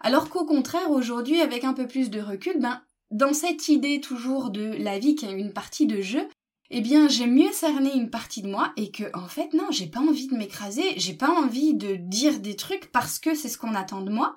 Alors 0.01 0.31
qu'au 0.31 0.47
contraire, 0.47 0.91
aujourd'hui, 0.91 1.43
avec 1.43 1.65
un 1.65 1.75
peu 1.75 1.87
plus 1.87 2.09
de 2.09 2.21
recul, 2.21 2.59
ben 2.59 2.83
dans 3.11 3.35
cette 3.35 3.69
idée 3.69 4.01
toujours 4.01 4.49
de 4.49 4.73
la 4.79 4.99
vie 4.99 5.15
qui 5.15 5.27
est 5.27 5.39
une 5.39 5.53
partie 5.53 5.87
de 5.87 6.01
jeu, 6.01 6.27
eh 6.75 6.81
bien, 6.81 7.07
j'ai 7.07 7.27
mieux 7.27 7.53
cerné 7.53 7.93
une 7.95 8.09
partie 8.09 8.41
de 8.41 8.49
moi 8.49 8.73
et 8.79 8.91
que, 8.91 9.05
en 9.15 9.29
fait, 9.29 9.53
non, 9.53 9.67
j'ai 9.71 9.87
pas 9.87 10.01
envie 10.01 10.27
de 10.27 10.35
m'écraser, 10.35 10.95
j'ai 10.97 11.13
pas 11.13 11.31
envie 11.31 11.75
de 11.75 11.97
dire 11.97 12.41
des 12.41 12.57
trucs 12.57 12.91
parce 12.91 13.19
que 13.19 13.35
c'est 13.35 13.51
ce 13.51 13.59
qu'on 13.59 13.75
attend 13.75 14.01
de 14.01 14.11
moi, 14.11 14.37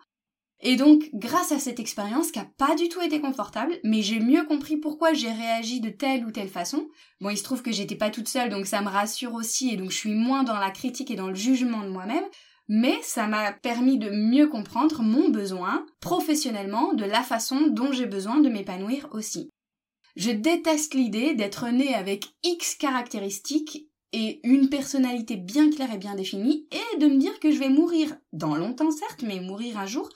et 0.62 0.78
donc, 0.78 1.10
grâce 1.14 1.52
à 1.52 1.60
cette 1.60 1.80
expérience 1.80 2.32
qui 2.32 2.40
a 2.40 2.48
pas 2.58 2.76
du 2.76 2.88
tout 2.90 3.02
été 3.02 3.20
confortable, 3.20 3.78
mais 3.84 4.02
j'ai 4.02 4.20
mieux 4.20 4.46
compris 4.46 4.78
pourquoi 4.78 5.14
j'ai 5.14 5.32
réagi 5.32 5.82
de 5.82 5.90
telle 5.90 6.26
ou 6.26 6.32
telle 6.32 6.48
façon. 6.48 6.88
Bon, 7.20 7.30
il 7.30 7.38
se 7.38 7.44
trouve 7.44 7.62
que 7.62 7.72
j'étais 7.72 7.96
pas 7.96 8.10
toute 8.10 8.30
seule, 8.30 8.50
donc 8.50 8.66
ça 8.66 8.82
me 8.82 8.88
rassure 8.88 9.34
aussi, 9.34 9.70
et 9.70 9.78
donc 9.78 9.92
je 9.92 9.98
suis 9.98 10.14
moins 10.14 10.44
dans 10.44 10.58
la 10.58 10.72
critique 10.72 11.12
et 11.12 11.16
dans 11.16 11.28
le 11.28 11.36
jugement 11.36 11.84
de 11.84 11.90
moi-même. 11.90 12.24
Mais 12.68 12.98
ça 13.04 13.28
m'a 13.28 13.52
permis 13.52 14.00
de 14.00 14.10
mieux 14.10 14.48
comprendre 14.48 15.04
mon 15.04 15.30
besoin, 15.30 15.86
professionnellement, 16.00 16.94
de 16.94 17.06
la 17.06 17.22
façon 17.22 17.68
dont 17.68 17.92
j'ai 17.92 18.08
besoin 18.08 18.40
de 18.40 18.50
m'épanouir 18.50 19.08
aussi. 19.12 19.52
Je 20.16 20.32
déteste 20.32 20.94
l'idée 20.94 21.36
d'être 21.36 21.68
né 21.70 21.94
avec 21.94 22.26
X 22.44 22.76
caractéristiques 22.76 23.88
et 24.14 24.40
une 24.48 24.70
personnalité 24.70 25.36
bien 25.36 25.70
claire 25.70 25.94
et 25.94 25.98
bien 25.98 26.16
définie, 26.16 26.68
et 26.72 26.98
de 26.98 27.08
me 27.08 27.18
dire 27.18 27.40
que 27.40 27.52
je 27.52 27.60
vais 27.60 27.70
mourir, 27.70 28.16
dans 28.32 28.56
longtemps 28.56 28.92
certes, 28.92 29.24
mais 29.24 29.42
mourir 29.42 29.78
un 29.78 29.86
jour, 29.86 30.10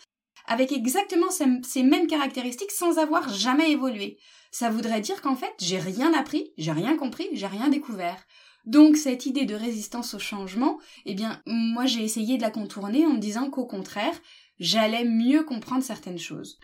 avec 0.50 0.72
exactement 0.72 1.30
ces 1.30 1.84
mêmes 1.84 2.08
caractéristiques 2.08 2.72
sans 2.72 2.98
avoir 2.98 3.30
jamais 3.30 3.72
évolué. 3.72 4.18
Ça 4.52 4.72
voudrait 4.72 5.00
dire 5.00 5.22
qu'en 5.22 5.36
fait, 5.36 5.54
j'ai 5.60 5.78
rien 5.78 6.12
appris, 6.14 6.54
j'ai 6.58 6.72
rien 6.72 6.98
compris, 6.98 7.30
j'ai 7.34 7.46
rien 7.46 7.70
découvert. 7.70 8.26
Donc 8.66 8.98
cette 8.98 9.28
idée 9.28 9.46
de 9.46 9.54
résistance 9.54 10.16
au 10.16 10.20
changement, 10.20 10.80
eh 11.06 11.14
bien, 11.14 11.42
moi 11.46 11.86
j'ai 11.86 12.04
essayé 12.04 12.38
de 12.38 12.42
la 12.42 12.50
contourner 12.50 13.06
en 13.06 13.14
me 13.14 13.20
disant 13.20 13.52
qu'au 13.52 13.66
contraire, 13.66 14.20
j'allais 14.60 15.06
mieux 15.06 15.44
comprendre 15.44 15.84
certaines 15.84 16.18
choses. 16.18 16.60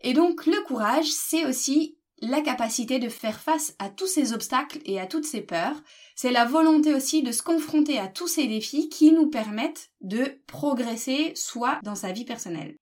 Et 0.00 0.14
donc 0.14 0.46
le 0.46 0.62
courage, 0.62 1.10
c'est 1.10 1.44
aussi 1.44 1.98
la 2.22 2.40
capacité 2.40 2.98
de 2.98 3.10
faire 3.10 3.38
face 3.38 3.74
à 3.78 3.90
tous 3.90 4.06
ces 4.06 4.32
obstacles 4.32 4.78
et 4.86 4.98
à 4.98 5.06
toutes 5.06 5.26
ces 5.26 5.42
peurs. 5.42 5.82
C'est 6.14 6.30
la 6.30 6.46
volonté 6.46 6.94
aussi 6.94 7.22
de 7.22 7.32
se 7.32 7.42
confronter 7.42 7.98
à 7.98 8.08
tous 8.08 8.28
ces 8.28 8.46
défis 8.46 8.88
qui 8.88 9.12
nous 9.12 9.28
permettent 9.28 9.90
de 10.00 10.40
progresser 10.46 11.32
soit 11.34 11.78
dans 11.82 11.94
sa 11.94 12.12
vie 12.12 12.24
personnelle. 12.24 12.76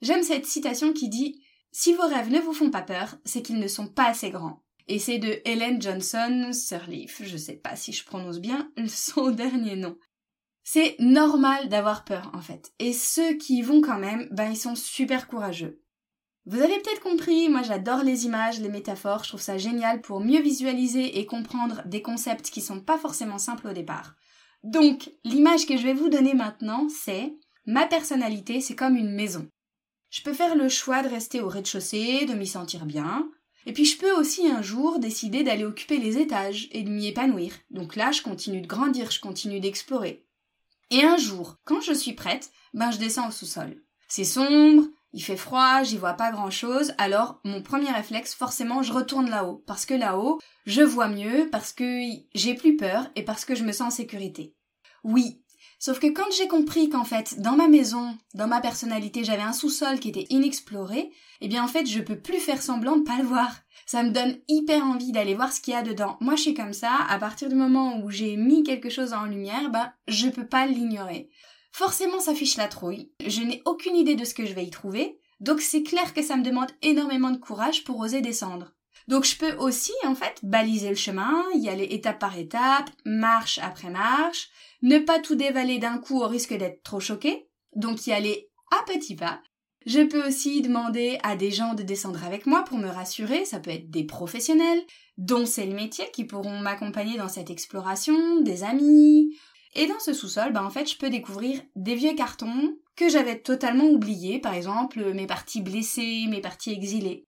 J'aime 0.00 0.22
cette 0.22 0.46
citation 0.46 0.92
qui 0.92 1.08
dit 1.08 1.42
Si 1.72 1.92
vos 1.94 2.06
rêves 2.06 2.30
ne 2.30 2.40
vous 2.40 2.52
font 2.52 2.70
pas 2.70 2.82
peur, 2.82 3.16
c'est 3.24 3.42
qu'ils 3.42 3.58
ne 3.58 3.68
sont 3.68 3.88
pas 3.88 4.08
assez 4.08 4.30
grands. 4.30 4.62
Et 4.86 4.98
c'est 4.98 5.18
de 5.18 5.40
Helen 5.44 5.82
Johnson 5.82 6.50
Sirleaf, 6.52 7.22
je 7.22 7.36
sais 7.36 7.56
pas 7.56 7.76
si 7.76 7.92
je 7.92 8.04
prononce 8.04 8.38
bien 8.38 8.70
son 8.88 9.30
dernier 9.30 9.76
nom. 9.76 9.96
C'est 10.64 10.96
normal 10.98 11.68
d'avoir 11.68 12.04
peur 12.04 12.30
en 12.34 12.40
fait. 12.40 12.72
Et 12.78 12.92
ceux 12.92 13.34
qui 13.34 13.58
y 13.58 13.62
vont 13.62 13.80
quand 13.80 13.98
même, 13.98 14.28
ben 14.30 14.50
ils 14.50 14.56
sont 14.56 14.74
super 14.74 15.28
courageux. 15.28 15.82
Vous 16.46 16.62
avez 16.62 16.78
peut-être 16.80 17.02
compris, 17.02 17.50
moi 17.50 17.62
j'adore 17.62 18.02
les 18.02 18.24
images, 18.24 18.60
les 18.60 18.70
métaphores, 18.70 19.24
je 19.24 19.28
trouve 19.28 19.40
ça 19.40 19.58
génial 19.58 20.00
pour 20.00 20.20
mieux 20.20 20.40
visualiser 20.40 21.18
et 21.18 21.26
comprendre 21.26 21.82
des 21.84 22.00
concepts 22.00 22.48
qui 22.48 22.62
sont 22.62 22.80
pas 22.80 22.96
forcément 22.96 23.38
simples 23.38 23.68
au 23.68 23.72
départ. 23.74 24.14
Donc, 24.62 25.10
l'image 25.24 25.66
que 25.66 25.76
je 25.76 25.82
vais 25.82 25.92
vous 25.92 26.08
donner 26.08 26.32
maintenant, 26.32 26.88
c'est 26.88 27.34
ma 27.66 27.86
personnalité, 27.86 28.62
c'est 28.62 28.74
comme 28.74 28.96
une 28.96 29.12
maison. 29.12 29.46
Je 30.10 30.22
peux 30.22 30.32
faire 30.32 30.56
le 30.56 30.68
choix 30.68 31.02
de 31.02 31.08
rester 31.08 31.40
au 31.40 31.48
rez-de-chaussée, 31.48 32.24
de 32.26 32.34
m'y 32.34 32.46
sentir 32.46 32.86
bien. 32.86 33.30
Et 33.66 33.72
puis 33.72 33.84
je 33.84 33.98
peux 33.98 34.12
aussi 34.12 34.48
un 34.48 34.62
jour 34.62 34.98
décider 34.98 35.42
d'aller 35.42 35.64
occuper 35.64 35.98
les 35.98 36.18
étages 36.18 36.68
et 36.72 36.82
de 36.82 36.90
m'y 36.90 37.08
épanouir. 37.08 37.52
Donc 37.70 37.96
là, 37.96 38.12
je 38.12 38.22
continue 38.22 38.62
de 38.62 38.66
grandir, 38.66 39.10
je 39.10 39.20
continue 39.20 39.60
d'explorer. 39.60 40.24
Et 40.90 41.02
un 41.02 41.18
jour, 41.18 41.56
quand 41.64 41.82
je 41.82 41.92
suis 41.92 42.14
prête, 42.14 42.50
ben 42.72 42.90
je 42.90 42.98
descends 42.98 43.28
au 43.28 43.32
sous-sol. 43.32 43.82
C'est 44.08 44.24
sombre, 44.24 44.84
il 45.12 45.22
fait 45.22 45.36
froid, 45.36 45.82
j'y 45.82 45.98
vois 45.98 46.14
pas 46.14 46.30
grand 46.30 46.50
chose, 46.50 46.94
alors 46.96 47.40
mon 47.44 47.62
premier 47.62 47.90
réflexe, 47.90 48.34
forcément, 48.34 48.82
je 48.82 48.92
retourne 48.92 49.28
là-haut. 49.28 49.62
Parce 49.66 49.84
que 49.84 49.94
là-haut, 49.94 50.38
je 50.64 50.82
vois 50.82 51.08
mieux, 51.08 51.48
parce 51.50 51.72
que 51.72 52.00
j'ai 52.34 52.54
plus 52.54 52.76
peur 52.76 53.10
et 53.16 53.24
parce 53.24 53.44
que 53.44 53.54
je 53.54 53.64
me 53.64 53.72
sens 53.72 53.92
en 53.92 53.96
sécurité. 53.96 54.54
Oui, 55.04 55.42
Sauf 55.78 56.00
que 56.00 56.08
quand 56.08 56.30
j'ai 56.36 56.48
compris 56.48 56.88
qu'en 56.88 57.04
fait, 57.04 57.40
dans 57.40 57.56
ma 57.56 57.68
maison, 57.68 58.16
dans 58.34 58.48
ma 58.48 58.60
personnalité, 58.60 59.22
j'avais 59.22 59.42
un 59.42 59.52
sous-sol 59.52 60.00
qui 60.00 60.08
était 60.08 60.26
inexploré, 60.28 61.12
eh 61.40 61.48
bien 61.48 61.62
en 61.62 61.68
fait, 61.68 61.86
je 61.86 62.00
peux 62.00 62.18
plus 62.18 62.38
faire 62.38 62.60
semblant 62.60 62.96
de 62.96 63.04
pas 63.04 63.18
le 63.18 63.24
voir. 63.24 63.60
Ça 63.86 64.02
me 64.02 64.10
donne 64.10 64.38
hyper 64.48 64.84
envie 64.84 65.12
d'aller 65.12 65.34
voir 65.34 65.52
ce 65.52 65.60
qu'il 65.60 65.74
y 65.74 65.76
a 65.76 65.82
dedans. 65.82 66.16
Moi, 66.20 66.34
je 66.34 66.42
suis 66.42 66.54
comme 66.54 66.72
ça, 66.72 66.92
à 67.08 67.18
partir 67.18 67.48
du 67.48 67.54
moment 67.54 68.00
où 68.02 68.10
j'ai 68.10 68.36
mis 68.36 68.64
quelque 68.64 68.90
chose 68.90 69.12
en 69.12 69.24
lumière, 69.24 69.70
ben, 69.70 69.92
je 70.08 70.28
peux 70.28 70.46
pas 70.46 70.66
l'ignorer. 70.66 71.30
Forcément, 71.70 72.18
ça 72.18 72.34
fiche 72.34 72.56
la 72.56 72.66
trouille. 72.66 73.12
Je 73.24 73.42
n'ai 73.42 73.62
aucune 73.64 73.96
idée 73.96 74.16
de 74.16 74.24
ce 74.24 74.34
que 74.34 74.46
je 74.46 74.54
vais 74.54 74.64
y 74.64 74.70
trouver. 74.70 75.20
Donc 75.40 75.60
c'est 75.60 75.84
clair 75.84 76.12
que 76.12 76.22
ça 76.22 76.36
me 76.36 76.42
demande 76.42 76.70
énormément 76.82 77.30
de 77.30 77.36
courage 77.36 77.84
pour 77.84 78.00
oser 78.00 78.20
descendre. 78.20 78.74
Donc 79.08 79.24
je 79.24 79.36
peux 79.36 79.54
aussi 79.56 79.92
en 80.04 80.14
fait 80.14 80.38
baliser 80.42 80.90
le 80.90 80.94
chemin, 80.94 81.42
y 81.54 81.68
aller 81.68 81.84
étape 81.90 82.18
par 82.18 82.38
étape, 82.38 82.90
marche 83.06 83.58
après 83.62 83.90
marche, 83.90 84.50
ne 84.82 84.98
pas 84.98 85.18
tout 85.18 85.34
dévaler 85.34 85.78
d'un 85.78 85.98
coup 85.98 86.20
au 86.20 86.28
risque 86.28 86.54
d'être 86.54 86.82
trop 86.82 87.00
choqué, 87.00 87.48
donc 87.74 88.06
y 88.06 88.12
aller 88.12 88.50
à 88.70 88.84
petits 88.84 89.16
pas. 89.16 89.40
Je 89.86 90.00
peux 90.00 90.26
aussi 90.26 90.60
demander 90.60 91.18
à 91.22 91.36
des 91.36 91.50
gens 91.50 91.72
de 91.72 91.82
descendre 91.82 92.22
avec 92.24 92.44
moi 92.44 92.64
pour 92.64 92.76
me 92.76 92.88
rassurer, 92.88 93.46
ça 93.46 93.60
peut 93.60 93.70
être 93.70 93.90
des 93.90 94.04
professionnels, 94.04 94.82
dont 95.16 95.46
c'est 95.46 95.64
le 95.64 95.74
métier, 95.74 96.04
qui 96.12 96.24
pourront 96.24 96.60
m'accompagner 96.60 97.16
dans 97.16 97.28
cette 97.28 97.48
exploration, 97.48 98.42
des 98.42 98.62
amis. 98.62 99.34
Et 99.74 99.86
dans 99.86 99.98
ce 100.00 100.12
sous-sol, 100.12 100.52
bah 100.52 100.64
en 100.64 100.70
fait, 100.70 100.90
je 100.90 100.98
peux 100.98 101.08
découvrir 101.08 101.62
des 101.76 101.94
vieux 101.94 102.14
cartons 102.14 102.76
que 102.96 103.08
j'avais 103.08 103.38
totalement 103.40 103.86
oubliés, 103.86 104.40
par 104.40 104.52
exemple 104.52 105.14
mes 105.14 105.26
parties 105.26 105.62
blessées, 105.62 106.26
mes 106.28 106.40
parties 106.40 106.72
exilées. 106.72 107.27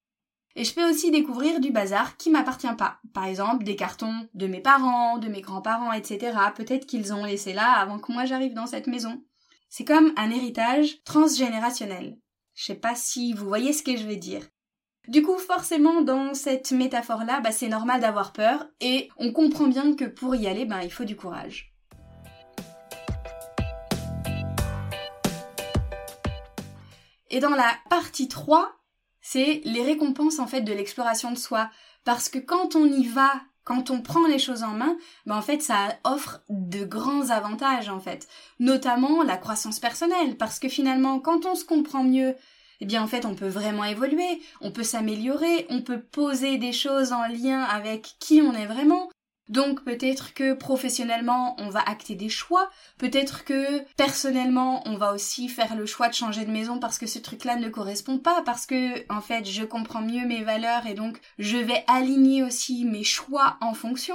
Et 0.57 0.65
je 0.65 0.75
peux 0.75 0.89
aussi 0.89 1.11
découvrir 1.11 1.61
du 1.61 1.71
bazar 1.71 2.17
qui 2.17 2.31
m'appartient 2.31 2.75
pas. 2.77 2.99
Par 3.15 3.25
exemple, 3.25 3.65
des 3.65 3.77
cartons 3.77 4.29
de 4.35 4.47
mes 4.47 4.61
parents, 4.61 5.19
de 5.19 5.29
mes 5.29 5.41
grands-parents, 5.41 5.93
etc. 5.93 6.37
Peut-être 6.57 6.87
qu'ils 6.87 7.13
ont 7.13 7.25
laissé 7.25 7.53
là 7.53 7.73
avant 7.79 7.99
que 7.99 8.13
moi 8.13 8.25
j'arrive 8.25 8.55
dans 8.55 8.67
cette 8.67 8.89
maison. 8.89 9.23
C'est 9.69 9.85
comme 9.85 10.13
un 10.17 10.31
héritage 10.31 11.03
transgénérationnel. 11.05 12.19
Je 12.55 12.65
sais 12.65 12.75
pas 12.75 12.97
si 12.97 13.33
vous 13.33 13.47
voyez 13.47 13.73
ce 13.73 13.85
que 13.85 13.97
je 13.97 14.07
veux 14.07 14.17
dire. 14.17 14.43
Du 15.09 15.23
coup, 15.23 15.39
forcément, 15.39 16.03
dans 16.03 16.35
cette 16.35 16.73
métaphore-là, 16.73 17.41
bah, 17.41 17.53
c'est 17.53 17.69
normal 17.69 18.01
d'avoir 18.01 18.33
peur 18.33 18.67
et 18.81 19.09
on 19.17 19.33
comprend 19.33 19.67
bien 19.67 19.95
que 19.95 20.05
pour 20.05 20.35
y 20.35 20.47
aller, 20.47 20.67
bah, 20.67 20.85
il 20.85 20.93
faut 20.93 21.05
du 21.05 21.17
courage. 21.17 21.73
Et 27.31 27.39
dans 27.39 27.55
la 27.55 27.73
partie 27.89 28.27
3, 28.27 28.80
c'est 29.33 29.61
les 29.65 29.85
récompenses 29.85 30.41
en 30.41 30.49
fait 30.49 30.63
de 30.63 30.73
l'exploration 30.73 31.31
de 31.31 31.39
soi. 31.39 31.71
Parce 32.05 32.29
que 32.29 32.39
quand 32.39 32.75
on 32.75 32.87
y 32.87 33.07
va, 33.07 33.33
quand 33.63 33.91
on 33.91 34.01
prend 34.01 34.27
les 34.27 34.41
choses 34.41 34.65
en 34.65 34.73
main, 34.73 34.97
ben 35.25 35.37
en 35.37 35.43
fait 35.43 35.63
ça 35.63 35.97
offre 36.03 36.41
de 36.49 36.85
grands 36.85 37.31
avantages 37.31 37.89
en 37.89 38.01
fait. 38.01 38.27
Notamment 38.59 39.23
la 39.23 39.37
croissance 39.37 39.79
personnelle. 39.79 40.37
Parce 40.37 40.59
que 40.59 40.69
finalement 40.69 41.21
quand 41.21 41.47
on 41.47 41.55
se 41.55 41.65
comprend 41.65 42.03
mieux, 42.03 42.35
eh 42.81 42.87
bien 42.87 43.05
en 43.05 43.07
fait 43.07 43.25
on 43.25 43.37
peut 43.37 43.47
vraiment 43.47 43.85
évoluer, 43.85 44.43
on 44.63 44.73
peut 44.73 44.83
s'améliorer, 44.83 45.65
on 45.71 45.83
peut 45.83 46.01
poser 46.01 46.59
des 46.59 46.73
choses 46.73 47.13
en 47.13 47.29
lien 47.29 47.63
avec 47.63 48.17
qui 48.19 48.43
on 48.43 48.53
est 48.53 48.67
vraiment, 48.67 49.11
donc 49.51 49.83
peut-être 49.85 50.33
que 50.33 50.55
professionnellement, 50.55 51.57
on 51.59 51.69
va 51.69 51.81
acter 51.81 52.15
des 52.15 52.29
choix, 52.29 52.71
peut-être 52.99 53.45
que 53.45 53.81
personnellement, 53.97 54.83
on 54.87 54.97
va 54.97 55.13
aussi 55.13 55.49
faire 55.49 55.75
le 55.75 55.87
choix 55.87 56.09
de 56.09 56.15
changer 56.15 56.45
de 56.45 56.53
maison 56.53 56.79
parce 56.79 56.99
que 56.99 57.07
ce 57.07 57.19
truc-là 57.19 57.57
ne 57.57 57.69
correspond 57.69 58.19
pas, 58.19 58.43
parce 58.47 58.65
que 58.65 59.05
en 59.13 59.21
fait, 59.21 59.45
je 59.45 59.65
comprends 59.65 60.03
mieux 60.03 60.25
mes 60.25 60.45
valeurs 60.45 60.87
et 60.87 60.95
donc 60.95 61.21
je 61.41 61.57
vais 61.57 61.85
aligner 61.89 62.45
aussi 62.45 62.85
mes 62.85 63.03
choix 63.03 63.57
en 63.61 63.75
fonction. 63.75 64.15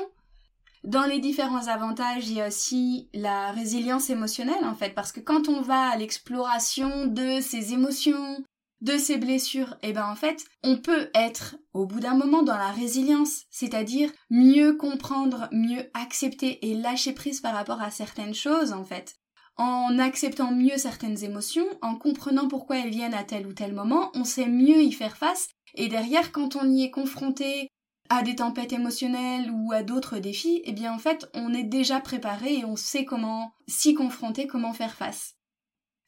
Dans 0.85 1.05
les 1.05 1.19
différents 1.19 1.67
avantages, 1.67 2.29
il 2.29 2.35
y 2.35 2.41
a 2.41 2.47
aussi 2.47 3.09
la 3.13 3.51
résilience 3.51 4.09
émotionnelle 4.09 4.63
en 4.63 4.75
fait, 4.75 4.91
parce 4.91 5.11
que 5.11 5.19
quand 5.19 5.49
on 5.49 5.61
va 5.61 5.89
à 5.89 5.97
l'exploration 5.97 7.07
de 7.07 7.41
ses 7.41 7.73
émotions, 7.73 8.37
de 8.85 8.99
ces 8.99 9.17
blessures, 9.17 9.73
et 9.81 9.89
eh 9.89 9.93
ben 9.93 10.07
en 10.07 10.15
fait, 10.15 10.45
on 10.63 10.77
peut 10.77 11.09
être 11.15 11.55
au 11.73 11.87
bout 11.87 11.99
d'un 11.99 12.13
moment 12.13 12.43
dans 12.43 12.55
la 12.55 12.69
résilience, 12.69 13.45
c'est-à-dire 13.49 14.11
mieux 14.29 14.75
comprendre, 14.75 15.49
mieux 15.51 15.89
accepter 15.95 16.69
et 16.69 16.75
lâcher 16.75 17.13
prise 17.13 17.41
par 17.41 17.55
rapport 17.55 17.81
à 17.81 17.89
certaines 17.89 18.35
choses 18.35 18.73
en 18.73 18.83
fait. 18.83 19.15
En 19.57 19.97
acceptant 19.97 20.51
mieux 20.51 20.77
certaines 20.77 21.23
émotions, 21.23 21.65
en 21.81 21.95
comprenant 21.95 22.47
pourquoi 22.47 22.77
elles 22.77 22.91
viennent 22.91 23.15
à 23.15 23.23
tel 23.23 23.47
ou 23.47 23.53
tel 23.53 23.73
moment, 23.73 24.11
on 24.13 24.23
sait 24.23 24.47
mieux 24.47 24.83
y 24.83 24.91
faire 24.91 25.17
face 25.17 25.47
et 25.73 25.87
derrière 25.87 26.31
quand 26.31 26.55
on 26.55 26.69
y 26.69 26.83
est 26.83 26.91
confronté 26.91 27.69
à 28.09 28.21
des 28.21 28.35
tempêtes 28.35 28.73
émotionnelles 28.73 29.49
ou 29.49 29.71
à 29.73 29.81
d'autres 29.81 30.19
défis, 30.19 30.61
eh 30.63 30.73
bien 30.73 30.93
en 30.93 30.99
fait, 30.99 31.27
on 31.33 31.55
est 31.55 31.63
déjà 31.63 31.99
préparé 31.99 32.59
et 32.59 32.65
on 32.65 32.75
sait 32.75 33.03
comment 33.03 33.51
s'y 33.67 33.95
confronter, 33.95 34.45
comment 34.45 34.73
faire 34.73 34.93
face 34.93 35.33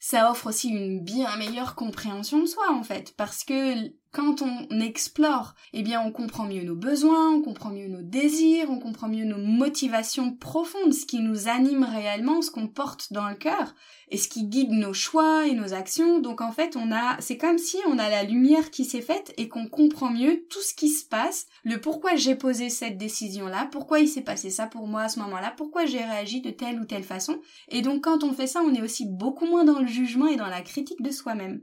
ça 0.09 0.31
offre 0.31 0.47
aussi 0.47 0.69
une 0.69 1.01
bien 1.01 1.35
meilleure 1.35 1.75
compréhension 1.75 2.39
de 2.39 2.45
soi 2.45 2.71
en 2.71 2.81
fait. 2.81 3.13
Parce 3.17 3.43
que 3.43 3.91
quand 4.17 4.41
on 4.41 4.79
explore, 4.79 5.53
eh 5.73 5.83
bien 5.83 6.01
on 6.01 6.11
comprend 6.11 6.45
mieux 6.45 6.63
nos 6.63 6.75
besoins, 6.75 7.29
on 7.29 7.43
comprend 7.43 7.69
mieux 7.69 7.87
nos 7.87 8.01
désirs, 8.01 8.71
on 8.71 8.79
comprend 8.79 9.07
mieux 9.07 9.25
nos 9.25 9.37
motivations 9.37 10.33
profondes, 10.33 10.91
ce 10.91 11.05
qui 11.05 11.19
nous 11.19 11.47
anime 11.47 11.83
réellement, 11.83 12.41
ce 12.41 12.49
qu'on 12.49 12.67
porte 12.67 13.13
dans 13.13 13.29
le 13.29 13.35
cœur 13.35 13.75
et 14.09 14.17
ce 14.17 14.27
qui 14.27 14.45
guide 14.45 14.71
nos 14.71 14.91
choix 14.93 15.45
et 15.45 15.53
nos 15.53 15.75
actions. 15.75 16.17
Donc 16.17 16.41
en 16.41 16.51
fait, 16.51 16.75
on 16.75 16.91
a 16.91 17.21
c'est 17.21 17.37
comme 17.37 17.59
si 17.59 17.77
on 17.85 17.99
a 17.99 18.09
la 18.09 18.23
lumière 18.23 18.71
qui 18.71 18.85
s'est 18.85 19.01
faite 19.01 19.35
et 19.37 19.49
qu'on 19.49 19.67
comprend 19.67 20.09
mieux 20.09 20.47
tout 20.49 20.61
ce 20.61 20.73
qui 20.73 20.89
se 20.89 21.05
passe, 21.05 21.45
le 21.63 21.79
pourquoi 21.79 22.15
j'ai 22.15 22.33
posé 22.33 22.71
cette 22.71 22.97
décision 22.97 23.45
là, 23.45 23.69
pourquoi 23.71 23.99
il 23.99 24.07
s'est 24.07 24.21
passé 24.21 24.49
ça 24.49 24.65
pour 24.65 24.87
moi 24.87 25.03
à 25.03 25.09
ce 25.09 25.19
moment-là, 25.19 25.53
pourquoi 25.55 25.85
j'ai 25.85 26.03
réagi 26.03 26.41
de 26.41 26.49
telle 26.49 26.79
ou 26.79 26.85
telle 26.85 27.03
façon. 27.03 27.39
Et 27.69 27.83
donc 27.83 28.05
quand 28.05 28.23
on 28.23 28.33
fait 28.33 28.47
ça, 28.47 28.63
on 28.63 28.73
est 28.73 28.81
aussi 28.81 29.05
beaucoup 29.05 29.45
moins 29.45 29.63
dans 29.63 29.79
le 29.79 29.85
jugement 29.85 30.25
et 30.25 30.37
dans 30.37 30.47
la 30.47 30.61
critique 30.61 31.03
de 31.03 31.11
soi-même. 31.11 31.61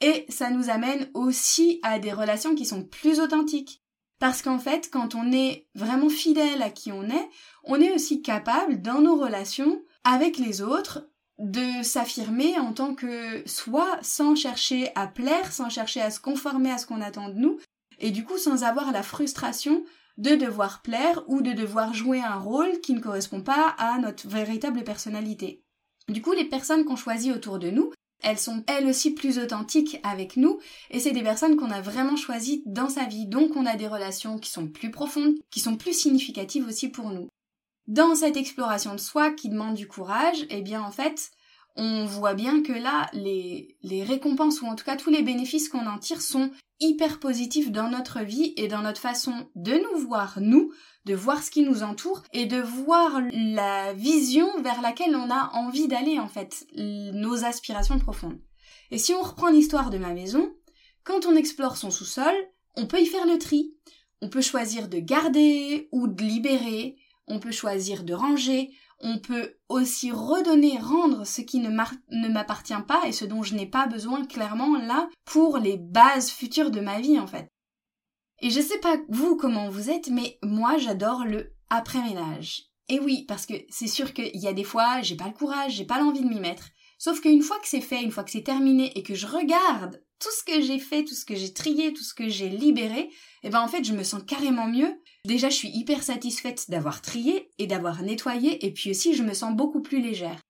Et 0.00 0.26
ça 0.28 0.50
nous 0.50 0.70
amène 0.70 1.08
aussi 1.14 1.80
à 1.82 1.98
des 1.98 2.12
relations 2.12 2.54
qui 2.54 2.66
sont 2.66 2.84
plus 2.84 3.20
authentiques. 3.20 3.82
Parce 4.18 4.42
qu'en 4.42 4.58
fait, 4.58 4.90
quand 4.90 5.14
on 5.14 5.30
est 5.32 5.66
vraiment 5.74 6.08
fidèle 6.08 6.62
à 6.62 6.70
qui 6.70 6.90
on 6.90 7.04
est, 7.04 7.30
on 7.64 7.80
est 7.80 7.92
aussi 7.92 8.22
capable, 8.22 8.80
dans 8.80 9.00
nos 9.00 9.16
relations 9.16 9.82
avec 10.04 10.38
les 10.38 10.62
autres, 10.62 11.08
de 11.38 11.82
s'affirmer 11.82 12.58
en 12.58 12.72
tant 12.72 12.94
que 12.94 13.46
soi 13.46 13.98
sans 14.00 14.34
chercher 14.34 14.90
à 14.94 15.06
plaire, 15.06 15.52
sans 15.52 15.68
chercher 15.68 16.00
à 16.00 16.10
se 16.10 16.20
conformer 16.20 16.70
à 16.70 16.78
ce 16.78 16.86
qu'on 16.86 17.02
attend 17.02 17.28
de 17.28 17.34
nous, 17.34 17.58
et 17.98 18.10
du 18.10 18.24
coup 18.24 18.38
sans 18.38 18.64
avoir 18.64 18.90
la 18.92 19.02
frustration 19.02 19.84
de 20.16 20.34
devoir 20.34 20.80
plaire 20.80 21.22
ou 21.26 21.42
de 21.42 21.52
devoir 21.52 21.92
jouer 21.92 22.22
un 22.22 22.38
rôle 22.38 22.80
qui 22.80 22.94
ne 22.94 23.00
correspond 23.00 23.42
pas 23.42 23.74
à 23.78 23.98
notre 23.98 24.26
véritable 24.28 24.82
personnalité. 24.82 25.62
Du 26.08 26.22
coup, 26.22 26.32
les 26.32 26.44
personnes 26.44 26.84
qu'on 26.84 26.96
choisit 26.96 27.34
autour 27.34 27.58
de 27.58 27.68
nous, 27.68 27.92
elles 28.22 28.38
sont 28.38 28.64
elles 28.66 28.86
aussi 28.86 29.12
plus 29.12 29.38
authentiques 29.38 30.00
avec 30.02 30.36
nous 30.36 30.58
et 30.90 31.00
c'est 31.00 31.12
des 31.12 31.22
personnes 31.22 31.56
qu'on 31.56 31.70
a 31.70 31.80
vraiment 31.80 32.16
choisies 32.16 32.62
dans 32.66 32.88
sa 32.88 33.04
vie. 33.04 33.26
Donc 33.26 33.56
on 33.56 33.66
a 33.66 33.76
des 33.76 33.88
relations 33.88 34.38
qui 34.38 34.50
sont 34.50 34.68
plus 34.68 34.90
profondes, 34.90 35.34
qui 35.50 35.60
sont 35.60 35.76
plus 35.76 35.92
significatives 35.92 36.66
aussi 36.66 36.88
pour 36.88 37.10
nous. 37.10 37.28
Dans 37.86 38.14
cette 38.14 38.36
exploration 38.36 38.94
de 38.94 39.00
soi 39.00 39.30
qui 39.30 39.48
demande 39.48 39.74
du 39.74 39.86
courage, 39.86 40.46
eh 40.50 40.62
bien 40.62 40.82
en 40.82 40.90
fait, 40.90 41.30
on 41.76 42.04
voit 42.04 42.34
bien 42.34 42.62
que 42.62 42.72
là, 42.72 43.08
les, 43.12 43.76
les 43.82 44.02
récompenses 44.02 44.60
ou 44.62 44.66
en 44.66 44.74
tout 44.74 44.84
cas 44.84 44.96
tous 44.96 45.10
les 45.10 45.22
bénéfices 45.22 45.68
qu'on 45.68 45.86
en 45.86 45.98
tire 45.98 46.20
sont 46.20 46.50
hyper 46.80 47.20
positifs 47.20 47.70
dans 47.70 47.88
notre 47.88 48.20
vie 48.20 48.54
et 48.56 48.68
dans 48.68 48.82
notre 48.82 49.00
façon 49.00 49.48
de 49.54 49.74
nous 49.74 50.06
voir 50.06 50.38
nous, 50.40 50.72
de 51.06 51.14
voir 51.14 51.42
ce 51.42 51.52
qui 51.52 51.62
nous 51.62 51.84
entoure 51.84 52.22
et 52.32 52.46
de 52.46 52.60
voir 52.60 53.22
la 53.32 53.92
vision 53.92 54.48
vers 54.60 54.82
laquelle 54.82 55.14
on 55.14 55.30
a 55.30 55.50
envie 55.54 55.86
d'aller 55.86 56.18
en 56.18 56.28
fait, 56.28 56.66
nos 56.74 57.44
aspirations 57.44 58.00
profondes. 58.00 58.40
Et 58.90 58.98
si 58.98 59.14
on 59.14 59.22
reprend 59.22 59.48
l'histoire 59.48 59.90
de 59.90 59.98
ma 59.98 60.12
maison, 60.12 60.52
quand 61.04 61.24
on 61.24 61.36
explore 61.36 61.76
son 61.76 61.92
sous-sol, 61.92 62.34
on 62.76 62.86
peut 62.86 63.00
y 63.00 63.06
faire 63.06 63.26
le 63.26 63.38
tri. 63.38 63.72
On 64.20 64.28
peut 64.28 64.42
choisir 64.42 64.88
de 64.88 64.98
garder 64.98 65.88
ou 65.92 66.08
de 66.08 66.24
libérer, 66.24 66.96
on 67.28 67.38
peut 67.38 67.52
choisir 67.52 68.02
de 68.02 68.14
ranger, 68.14 68.70
on 69.00 69.18
peut 69.18 69.54
aussi 69.68 70.10
redonner, 70.10 70.78
rendre 70.78 71.24
ce 71.24 71.40
qui 71.40 71.60
ne 71.60 72.28
m'appartient 72.28 72.74
pas 72.88 73.06
et 73.06 73.12
ce 73.12 73.24
dont 73.24 73.44
je 73.44 73.54
n'ai 73.54 73.66
pas 73.66 73.86
besoin 73.86 74.24
clairement 74.24 74.76
là 74.76 75.08
pour 75.24 75.58
les 75.58 75.76
bases 75.76 76.30
futures 76.30 76.72
de 76.72 76.80
ma 76.80 77.00
vie 77.00 77.20
en 77.20 77.26
fait. 77.28 77.48
Et 78.42 78.50
je 78.50 78.60
sais 78.60 78.78
pas 78.78 78.98
vous 79.08 79.36
comment 79.36 79.70
vous 79.70 79.90
êtes, 79.90 80.08
mais 80.08 80.38
moi 80.42 80.76
j'adore 80.78 81.24
le 81.24 81.54
après-ménage. 81.70 82.64
Et 82.88 83.00
oui, 83.00 83.24
parce 83.26 83.46
que 83.46 83.54
c'est 83.68 83.88
sûr 83.88 84.12
qu'il 84.12 84.36
y 84.36 84.46
a 84.46 84.52
des 84.52 84.64
fois, 84.64 85.00
j'ai 85.02 85.16
pas 85.16 85.26
le 85.26 85.32
courage, 85.32 85.72
j'ai 85.72 85.86
pas 85.86 85.98
l'envie 85.98 86.20
de 86.20 86.28
m'y 86.28 86.38
mettre. 86.38 86.68
Sauf 86.98 87.20
qu'une 87.20 87.42
fois 87.42 87.58
que 87.58 87.68
c'est 87.68 87.80
fait, 87.80 88.02
une 88.02 88.12
fois 88.12 88.24
que 88.24 88.30
c'est 88.30 88.42
terminé 88.42 88.96
et 88.96 89.02
que 89.02 89.14
je 89.14 89.26
regarde 89.26 90.02
tout 90.18 90.30
ce 90.30 90.44
que 90.44 90.62
j'ai 90.62 90.78
fait, 90.78 91.04
tout 91.04 91.14
ce 91.14 91.24
que 91.24 91.34
j'ai 91.34 91.52
trié, 91.52 91.92
tout 91.92 92.02
ce 92.02 92.14
que 92.14 92.28
j'ai 92.28 92.48
libéré, 92.48 93.10
eh 93.42 93.50
ben 93.50 93.60
en 93.60 93.68
fait 93.68 93.84
je 93.84 93.92
me 93.92 94.02
sens 94.02 94.22
carrément 94.26 94.66
mieux. 94.66 95.00
Déjà 95.26 95.50
je 95.50 95.56
suis 95.56 95.68
hyper 95.68 96.02
satisfaite 96.02 96.70
d'avoir 96.70 97.02
trié 97.02 97.52
et 97.58 97.66
d'avoir 97.66 98.02
nettoyé 98.02 98.64
et 98.64 98.72
puis 98.72 98.90
aussi 98.90 99.14
je 99.14 99.22
me 99.22 99.34
sens 99.34 99.54
beaucoup 99.54 99.82
plus 99.82 100.00
légère. 100.00 100.40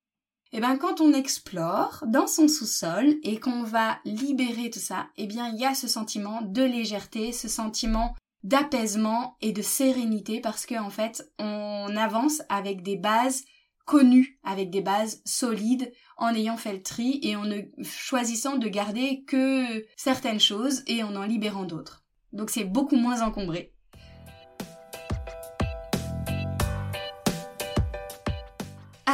Eh 0.53 0.61
ben 0.61 0.77
quand 0.77 1.01
on 1.01 1.13
explore 1.13 2.05
dans 2.07 2.27
son 2.27 2.49
sous-sol 2.49 3.17
et 3.23 3.41
qu'on 3.41 3.65
va 3.65 3.99
libérer 4.05 4.71
tout 4.71 4.79
ça, 4.79 5.09
eh 5.17 5.27
bien 5.27 5.49
il 5.49 5.61
y 5.61 5.67
a 5.67 5.75
ce 5.75 5.89
sentiment 5.89 6.41
de 6.43 6.63
légèreté, 6.63 7.33
ce 7.33 7.49
sentiment 7.49 8.15
d'apaisement 8.45 9.37
et 9.41 9.53
de 9.53 9.63
sérénité 9.63 10.41
parce 10.41 10.67
qu'en 10.67 10.87
en 10.87 10.91
fait 10.91 11.29
on 11.39 11.97
avance 11.97 12.43
avec 12.49 12.83
des 12.83 12.97
bases 12.97 13.45
connues, 13.87 14.39
avec 14.45 14.71
des 14.71 14.83
bases 14.83 15.21
solides 15.25 15.93
en 16.17 16.35
ayant 16.35 16.57
fait 16.57 16.73
le 16.73 16.83
tri 16.83 17.19
et 17.23 17.37
en 17.37 17.45
ne 17.45 17.63
choisissant 17.83 18.57
de 18.57 18.69
garder 18.69 19.25
que 19.27 19.85
certaines 19.97 20.41
choses 20.41 20.83
et 20.87 21.03
en 21.03 21.17
en 21.17 21.25
libérant 21.25 21.65
d'autres. 21.65 22.05
Donc 22.33 22.51
c'est 22.51 22.65
beaucoup 22.65 22.97
moins 22.97 23.23
encombré. 23.23 23.76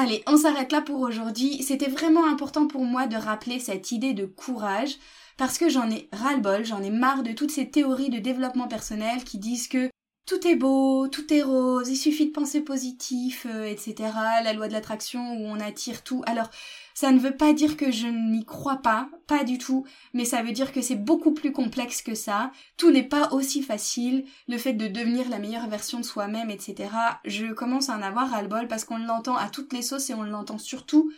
Allez, 0.02 0.24
on 0.26 0.36
s'arrête 0.36 0.72
là 0.72 0.80
pour 0.80 0.98
aujourd'hui. 0.98 1.62
C'était 1.62 1.86
vraiment 1.86 2.26
important 2.26 2.66
pour 2.66 2.82
moi 2.84 3.06
de 3.06 3.14
rappeler 3.14 3.60
cette 3.60 3.92
idée 3.92 4.14
de 4.14 4.26
courage 4.26 4.96
parce 5.36 5.58
que 5.58 5.68
j'en 5.68 5.88
ai 5.88 6.08
ras-le-bol, 6.10 6.64
j'en 6.64 6.82
ai 6.82 6.90
marre 6.90 7.22
de 7.22 7.30
toutes 7.30 7.52
ces 7.52 7.70
théories 7.70 8.10
de 8.10 8.18
développement 8.18 8.66
personnel 8.66 9.22
qui 9.22 9.38
disent 9.38 9.68
que 9.68 9.90
tout 10.26 10.44
est 10.48 10.56
beau, 10.56 11.06
tout 11.06 11.32
est 11.32 11.42
rose, 11.42 11.88
il 11.88 11.96
suffit 11.96 12.26
de 12.26 12.32
penser 12.32 12.62
positif, 12.62 13.46
euh, 13.48 13.64
etc. 13.64 14.10
La 14.42 14.52
loi 14.54 14.66
de 14.66 14.72
l'attraction 14.72 15.34
où 15.34 15.46
on 15.46 15.60
attire 15.60 16.02
tout. 16.02 16.22
Alors, 16.26 16.50
ça 16.94 17.12
ne 17.12 17.18
veut 17.18 17.36
pas 17.36 17.52
dire 17.52 17.76
que 17.76 17.90
je 17.90 18.06
n'y 18.06 18.44
crois 18.44 18.78
pas, 18.78 19.08
pas 19.26 19.44
du 19.44 19.58
tout, 19.58 19.86
mais 20.12 20.24
ça 20.24 20.42
veut 20.42 20.52
dire 20.52 20.72
que 20.72 20.82
c'est 20.82 20.96
beaucoup 20.96 21.32
plus 21.32 21.52
complexe 21.52 22.02
que 22.02 22.14
ça. 22.14 22.52
Tout 22.76 22.90
n'est 22.90 23.02
pas 23.02 23.30
aussi 23.32 23.62
facile. 23.62 24.24
Le 24.48 24.58
fait 24.58 24.72
de 24.72 24.88
devenir 24.88 25.28
la 25.28 25.38
meilleure 25.38 25.68
version 25.68 25.98
de 25.98 26.04
soi-même, 26.04 26.50
etc. 26.50 26.90
Je 27.24 27.52
commence 27.52 27.88
à 27.88 27.96
en 27.96 28.02
avoir 28.02 28.30
ras-le-bol 28.30 28.68
parce 28.68 28.84
qu'on 28.84 28.98
l'entend 28.98 29.36
à 29.36 29.48
toutes 29.48 29.72
les 29.72 29.82
sauces 29.82 30.10
et 30.10 30.14
on 30.14 30.22
l'entend 30.22 30.58
surtout 30.58 31.10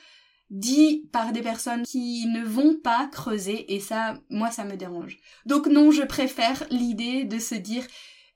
dit 0.50 1.08
par 1.12 1.32
des 1.32 1.42
personnes 1.42 1.82
qui 1.82 2.26
ne 2.26 2.44
vont 2.44 2.74
pas 2.76 3.08
creuser 3.10 3.74
et 3.74 3.80
ça, 3.80 4.18
moi, 4.30 4.50
ça 4.50 4.64
me 4.64 4.76
dérange. 4.76 5.18
Donc 5.46 5.66
non, 5.66 5.90
je 5.90 6.02
préfère 6.02 6.64
l'idée 6.70 7.24
de 7.24 7.38
se 7.38 7.54
dire 7.54 7.84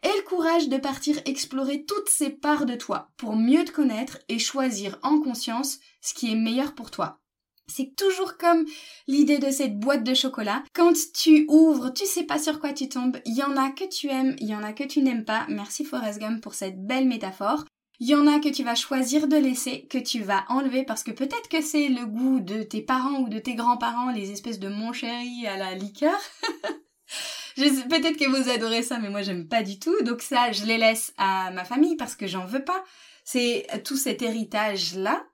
Aie 0.03 0.16
le 0.16 0.22
courage 0.22 0.68
de 0.68 0.77
partir 0.77 1.20
explorer 1.24 1.85
toutes 1.85 2.09
ces 2.09 2.31
parts 2.31 2.66
de 2.66 2.77
toi 2.77 3.11
pour 3.16 3.35
mieux 3.35 3.64
te 3.64 3.72
connaître 3.72 4.18
et 4.29 4.38
choisir 4.38 4.96
en 5.03 5.20
conscience 5.20 5.81
ce 6.01 6.14
qui 6.14 6.31
est 6.31 6.37
meilleur 6.37 6.77
pour 6.77 6.92
toi. 6.92 7.20
C'est 7.68 7.94
toujours 7.96 8.37
comme 8.38 8.64
l'idée 9.07 9.38
de 9.38 9.50
cette 9.50 9.78
boîte 9.78 10.02
de 10.02 10.14
chocolat. 10.14 10.62
Quand 10.74 10.92
tu 11.14 11.44
ouvres, 11.48 11.90
tu 11.90 12.07
sais 12.07 12.24
pas 12.24 12.38
sur 12.38 12.61
quoi 12.61 12.72
tu 12.72 12.88
tombes. 12.88 13.18
Il 13.26 13.37
y 13.37 13.42
en 13.42 13.57
a 13.57 13.70
que 13.70 13.85
tu 13.88 14.09
aimes, 14.09 14.35
il 14.38 14.48
y 14.48 14.54
en 14.54 14.62
a 14.62 14.72
que 14.72 14.85
tu 14.85 15.02
n'aimes 15.02 15.24
pas. 15.24 15.46
Merci 15.48 15.85
Forrest 15.85 16.18
Gump 16.18 16.42
pour 16.42 16.54
cette 16.54 16.85
belle 16.87 17.07
métaphore. 17.07 17.64
Il 18.00 18.09
y 18.09 18.14
en 18.14 18.26
a 18.28 18.38
que 18.38 18.48
tu 18.48 18.62
vas 18.62 18.76
choisir 18.76 19.26
de 19.26 19.37
laisser, 19.37 19.87
que 19.88 19.98
tu 19.98 20.22
vas 20.22 20.44
enlever 20.48 20.85
parce 20.85 21.02
que 21.02 21.11
peut-être 21.11 21.48
que 21.48 21.61
c'est 21.61 21.88
le 21.88 22.07
goût 22.07 22.38
de 22.40 22.62
tes 22.62 22.81
parents 22.81 23.20
ou 23.20 23.28
de 23.28 23.40
tes 23.40 23.54
grands-parents, 23.54 24.12
les 24.12 24.31
espèces 24.31 24.61
de 24.61 24.68
mon 24.68 24.92
chéri 24.92 25.46
à 25.46 25.57
la 25.57 25.74
liqueur. 25.74 26.16
peut-être 27.57 28.16
que 28.16 28.28
vous 28.28 28.48
adorez 28.50 28.85
ça, 28.85 28.98
mais 28.98 29.11
moi 29.11 29.22
j'aime 29.22 29.48
pas 29.48 29.64
du 29.64 29.81
tout. 29.81 30.00
Donc 30.02 30.22
ça, 30.22 30.52
je 30.52 30.64
les 30.64 30.78
laisse 30.78 31.12
à 31.18 31.50
ma 31.50 31.64
famille 31.64 31.96
parce 31.96 32.14
que 32.14 32.28
j'en 32.28 32.46
veux 32.46 32.64
pas. 32.64 32.85
C'est 33.24 33.66
tout 33.85 33.96
cet 33.96 34.22
héritage-là 34.22 35.26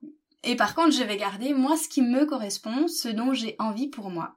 et 0.44 0.56
par 0.56 0.74
contre, 0.74 0.92
je 0.92 1.02
vais 1.02 1.16
garder 1.16 1.54
moi 1.54 1.76
ce 1.76 1.88
qui 1.88 2.02
me 2.02 2.26
correspond, 2.26 2.88
ce 2.88 3.08
dont 3.08 3.32
j'ai 3.32 3.56
envie 3.58 3.88
pour 3.88 4.10
moi. 4.10 4.36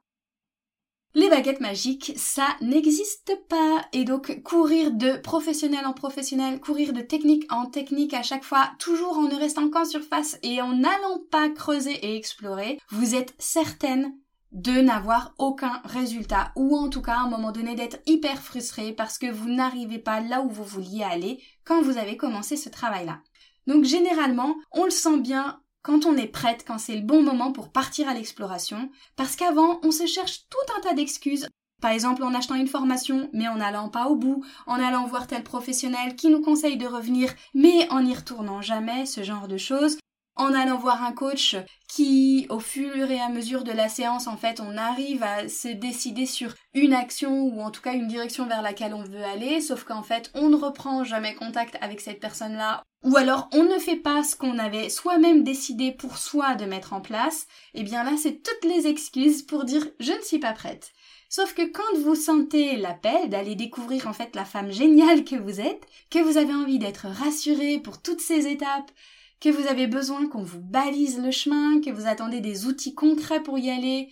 Les 1.14 1.30
baguettes 1.30 1.62
magiques, 1.62 2.14
ça 2.16 2.46
n'existe 2.62 3.34
pas. 3.50 3.84
Et 3.92 4.04
donc, 4.04 4.44
courir 4.44 4.92
de 4.92 5.18
professionnel 5.18 5.86
en 5.86 5.94
professionnel, 5.94 6.60
courir 6.60 6.94
de 6.94 7.02
technique 7.02 7.52
en 7.52 7.66
technique 7.66 8.14
à 8.14 8.22
chaque 8.22 8.44
fois, 8.44 8.70
toujours 8.78 9.18
en 9.18 9.24
ne 9.24 9.36
restant 9.36 9.70
qu'en 9.70 9.86
surface 9.86 10.38
et 10.44 10.62
en 10.62 10.74
n'allant 10.74 11.20
pas 11.32 11.50
creuser 11.50 11.94
et 11.94 12.16
explorer, 12.16 12.80
vous 12.92 13.16
êtes 13.16 13.34
certaine 13.40 14.14
de 14.52 14.74
n'avoir 14.74 15.34
aucun 15.40 15.82
résultat 15.86 16.52
ou 16.56 16.78
en 16.78 16.90
tout 16.90 17.02
cas 17.02 17.16
à 17.16 17.22
un 17.22 17.30
moment 17.30 17.52
donné 17.52 17.76
d'être 17.76 17.98
hyper 18.06 18.42
frustré 18.42 18.94
parce 18.94 19.18
que 19.18 19.30
vous 19.30 19.50
n'arrivez 19.50 20.00
pas 20.00 20.22
là 20.22 20.42
où 20.42 20.50
vous 20.50 20.64
vouliez 20.64 21.04
aller 21.04 21.42
quand 21.66 21.82
vous 21.82 21.98
avez 21.98 22.16
commencé 22.16 22.56
ce 22.56 22.70
travail-là. 22.70 23.22
Donc 23.66 23.84
généralement, 23.84 24.56
on 24.72 24.86
le 24.86 24.92
sent 24.92 25.20
bien 25.20 25.60
quand 25.88 26.06
on 26.06 26.18
est 26.18 26.28
prête, 26.28 26.66
quand 26.68 26.80
c'est 26.80 26.98
le 26.98 27.02
bon 27.02 27.24
moment 27.24 27.54
pour 27.54 27.70
partir 27.70 28.10
à 28.10 28.14
l'exploration, 28.14 28.90
parce 29.16 29.38
qu'avant, 29.38 29.80
on 29.84 29.92
se 29.92 30.06
cherche 30.06 30.42
tout 30.50 30.74
un 30.78 30.82
tas 30.82 30.94
d'excuses. 30.94 31.48
Par 31.82 31.92
exemple, 31.92 32.24
en 32.24 32.34
achetant 32.34 32.56
une 32.56 32.68
formation, 32.68 33.30
mais 33.32 33.48
en 33.48 33.56
n'allant 33.56 33.88
pas 33.88 34.08
au 34.08 34.18
bout, 34.18 34.44
en 34.66 34.84
allant 34.84 35.08
voir 35.08 35.28
tel 35.28 35.44
professionnel 35.44 36.18
qui 36.18 36.28
nous 36.28 36.42
conseille 36.42 36.76
de 36.76 36.86
revenir, 36.86 37.34
mais 37.54 37.90
en 37.90 38.02
n'y 38.02 38.14
retournant 38.14 38.62
jamais, 38.62 39.06
ce 39.06 39.24
genre 39.24 39.48
de 39.48 39.56
choses 39.56 39.98
en 40.38 40.54
allant 40.54 40.78
voir 40.78 41.04
un 41.04 41.12
coach 41.12 41.56
qui, 41.88 42.46
au 42.50 42.60
fur 42.60 43.10
et 43.10 43.20
à 43.20 43.30
mesure 43.30 43.64
de 43.64 43.72
la 43.72 43.90
séance, 43.90 44.28
en 44.28 44.38
fait, 44.38 44.60
on 44.60 44.78
arrive 44.78 45.24
à 45.24 45.48
se 45.48 45.68
décider 45.68 46.26
sur 46.26 46.54
une 46.74 46.94
action 46.94 47.44
ou 47.44 47.62
en 47.62 47.72
tout 47.72 47.82
cas 47.82 47.94
une 47.94 48.08
direction 48.08 48.46
vers 48.46 48.62
laquelle 48.62 48.94
on 48.94 49.04
veut 49.04 49.24
aller, 49.24 49.62
sauf 49.62 49.84
qu'en 49.84 50.04
fait, 50.04 50.32
on 50.34 50.50
ne 50.50 50.56
reprend 50.56 51.04
jamais 51.04 51.36
contact 51.36 51.78
avec 51.82 52.02
cette 52.02 52.20
personne-là, 52.20 52.84
ou 53.04 53.16
alors 53.18 53.48
on 53.54 53.64
ne 53.64 53.80
fait 53.80 53.96
pas 53.96 54.24
ce 54.24 54.36
qu'on 54.36 54.60
avait 54.60 54.90
soi-même 54.90 55.44
décidé 55.44 55.92
pour 55.92 56.18
soi 56.18 56.56
de 56.56 56.66
mettre 56.66 56.94
en 56.94 57.02
place, 57.02 57.48
et 57.74 57.82
eh 57.82 57.84
bien 57.84 58.04
là, 58.04 58.12
c'est 58.22 58.44
toutes 58.44 58.70
les 58.70 58.88
excuses 58.88 59.44
pour 59.44 59.64
dire 59.64 59.88
je 60.00 60.12
ne 60.12 60.22
suis 60.22 60.40
pas 60.40 60.54
prête. 60.54 60.92
Sauf 61.30 61.54
que 61.54 61.64
quand 61.64 62.00
vous 62.02 62.16
sentez 62.16 62.78
l'appel 62.78 63.30
d'aller 63.30 63.56
découvrir 63.56 64.08
en 64.08 64.14
fait 64.14 64.36
la 64.36 64.46
femme 64.46 64.72
géniale 64.72 65.26
que 65.26 65.36
vous 65.36 65.60
êtes, 65.60 65.86
que 66.10 66.20
vous 66.20 66.38
avez 66.38 66.54
envie 66.54 66.80
d'être 66.80 67.08
rassuré 67.08 67.80
pour 67.80 68.02
toutes 68.02 68.22
ces 68.22 68.48
étapes, 68.48 68.92
que 69.40 69.50
vous 69.50 69.68
avez 69.68 69.88
besoin 69.88 70.28
qu'on 70.28 70.44
vous 70.44 70.62
balise 70.62 71.20
le 71.20 71.32
chemin, 71.32 71.82
que 71.82 71.92
vous 71.92 72.08
attendez 72.08 72.42
des 72.42 72.66
outils 72.66 72.96
concrets 72.96 73.44
pour 73.44 73.60
y 73.60 73.70
aller, 73.70 74.10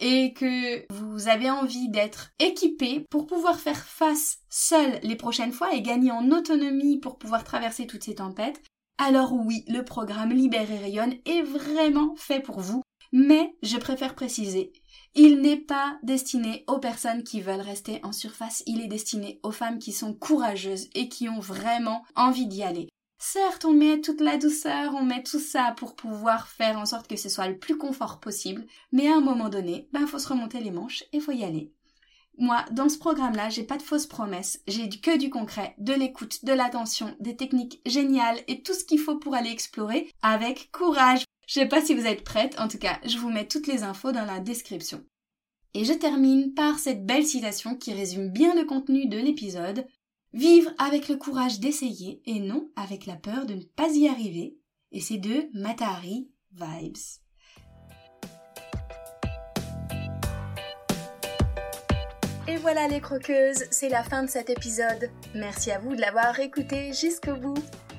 et 0.00 0.32
que 0.32 0.86
vous 0.92 1.28
avez 1.28 1.50
envie 1.50 1.88
d'être 1.88 2.30
équipé 2.38 3.04
pour 3.10 3.26
pouvoir 3.26 3.58
faire 3.58 3.84
face 3.84 4.38
seul 4.48 5.00
les 5.02 5.16
prochaines 5.16 5.52
fois 5.52 5.74
et 5.74 5.82
gagner 5.82 6.12
en 6.12 6.30
autonomie 6.30 6.98
pour 6.98 7.18
pouvoir 7.18 7.44
traverser 7.44 7.86
toutes 7.86 8.04
ces 8.04 8.16
tempêtes, 8.16 8.62
alors 8.98 9.32
oui, 9.32 9.64
le 9.68 9.84
programme 9.84 10.32
Libère 10.32 10.70
et 10.70 10.78
Rayonne 10.78 11.14
est 11.24 11.42
vraiment 11.42 12.14
fait 12.16 12.40
pour 12.40 12.60
vous, 12.60 12.82
mais 13.12 13.56
je 13.62 13.76
préfère 13.76 14.14
préciser, 14.14 14.72
il 15.14 15.40
n'est 15.40 15.60
pas 15.60 15.98
destiné 16.02 16.64
aux 16.66 16.78
personnes 16.78 17.22
qui 17.22 17.40
veulent 17.40 17.60
rester 17.60 18.00
en 18.04 18.12
surface, 18.12 18.62
il 18.66 18.80
est 18.80 18.88
destiné 18.88 19.40
aux 19.42 19.52
femmes 19.52 19.78
qui 19.78 19.92
sont 19.92 20.14
courageuses 20.14 20.88
et 20.94 21.08
qui 21.08 21.28
ont 21.28 21.40
vraiment 21.40 22.04
envie 22.14 22.46
d'y 22.46 22.62
aller. 22.62 22.88
Certes, 23.20 23.64
on 23.64 23.72
met 23.72 24.00
toute 24.00 24.20
la 24.20 24.36
douceur, 24.36 24.94
on 24.94 25.04
met 25.04 25.24
tout 25.24 25.40
ça 25.40 25.74
pour 25.76 25.96
pouvoir 25.96 26.46
faire 26.46 26.78
en 26.78 26.86
sorte 26.86 27.08
que 27.08 27.16
ce 27.16 27.28
soit 27.28 27.48
le 27.48 27.58
plus 27.58 27.76
confort 27.76 28.20
possible, 28.20 28.64
mais 28.92 29.08
à 29.08 29.16
un 29.16 29.20
moment 29.20 29.48
donné, 29.48 29.88
ben 29.92 30.06
faut 30.06 30.20
se 30.20 30.28
remonter 30.28 30.60
les 30.60 30.70
manches 30.70 31.02
et 31.12 31.18
faut 31.18 31.32
y 31.32 31.42
aller. 31.42 31.72
Moi, 32.38 32.64
dans 32.70 32.88
ce 32.88 32.98
programme-là, 32.98 33.48
j'ai 33.48 33.64
pas 33.64 33.76
de 33.76 33.82
fausses 33.82 34.06
promesses, 34.06 34.62
j'ai 34.68 34.88
que 34.88 35.18
du 35.18 35.28
concret, 35.30 35.74
de 35.78 35.92
l'écoute, 35.92 36.44
de 36.44 36.52
l'attention, 36.52 37.16
des 37.18 37.34
techniques 37.34 37.80
géniales 37.84 38.38
et 38.46 38.62
tout 38.62 38.74
ce 38.74 38.84
qu'il 38.84 39.00
faut 39.00 39.18
pour 39.18 39.34
aller 39.34 39.50
explorer 39.50 40.08
avec 40.22 40.70
courage. 40.70 41.24
Je 41.48 41.54
sais 41.54 41.66
pas 41.66 41.84
si 41.84 41.94
vous 41.94 42.06
êtes 42.06 42.22
prête, 42.22 42.54
en 42.60 42.68
tout 42.68 42.78
cas, 42.78 43.00
je 43.04 43.18
vous 43.18 43.30
mets 43.30 43.48
toutes 43.48 43.66
les 43.66 43.82
infos 43.82 44.12
dans 44.12 44.24
la 44.24 44.38
description. 44.38 45.04
Et 45.74 45.84
je 45.84 45.92
termine 45.92 46.54
par 46.54 46.78
cette 46.78 47.04
belle 47.04 47.26
citation 47.26 47.74
qui 47.74 47.92
résume 47.92 48.30
bien 48.30 48.54
le 48.54 48.64
contenu 48.64 49.08
de 49.08 49.18
l'épisode. 49.18 49.84
Vivre 50.34 50.70
avec 50.78 51.08
le 51.08 51.16
courage 51.16 51.58
d'essayer 51.58 52.20
et 52.26 52.38
non 52.38 52.70
avec 52.76 53.06
la 53.06 53.16
peur 53.16 53.46
de 53.46 53.54
ne 53.54 53.62
pas 53.62 53.88
y 53.88 54.08
arriver. 54.08 54.58
Et 54.92 55.00
c'est 55.00 55.16
de 55.16 55.48
Matahari 55.54 56.30
Vibes. 56.52 56.96
Et 62.46 62.56
voilà 62.56 62.88
les 62.88 63.00
croqueuses, 63.00 63.64
c'est 63.70 63.88
la 63.88 64.02
fin 64.02 64.22
de 64.22 64.28
cet 64.28 64.50
épisode. 64.50 65.10
Merci 65.34 65.70
à 65.70 65.78
vous 65.78 65.94
de 65.94 66.00
l'avoir 66.00 66.38
écouté 66.40 66.92
jusqu'au 66.92 67.36
bout. 67.36 67.62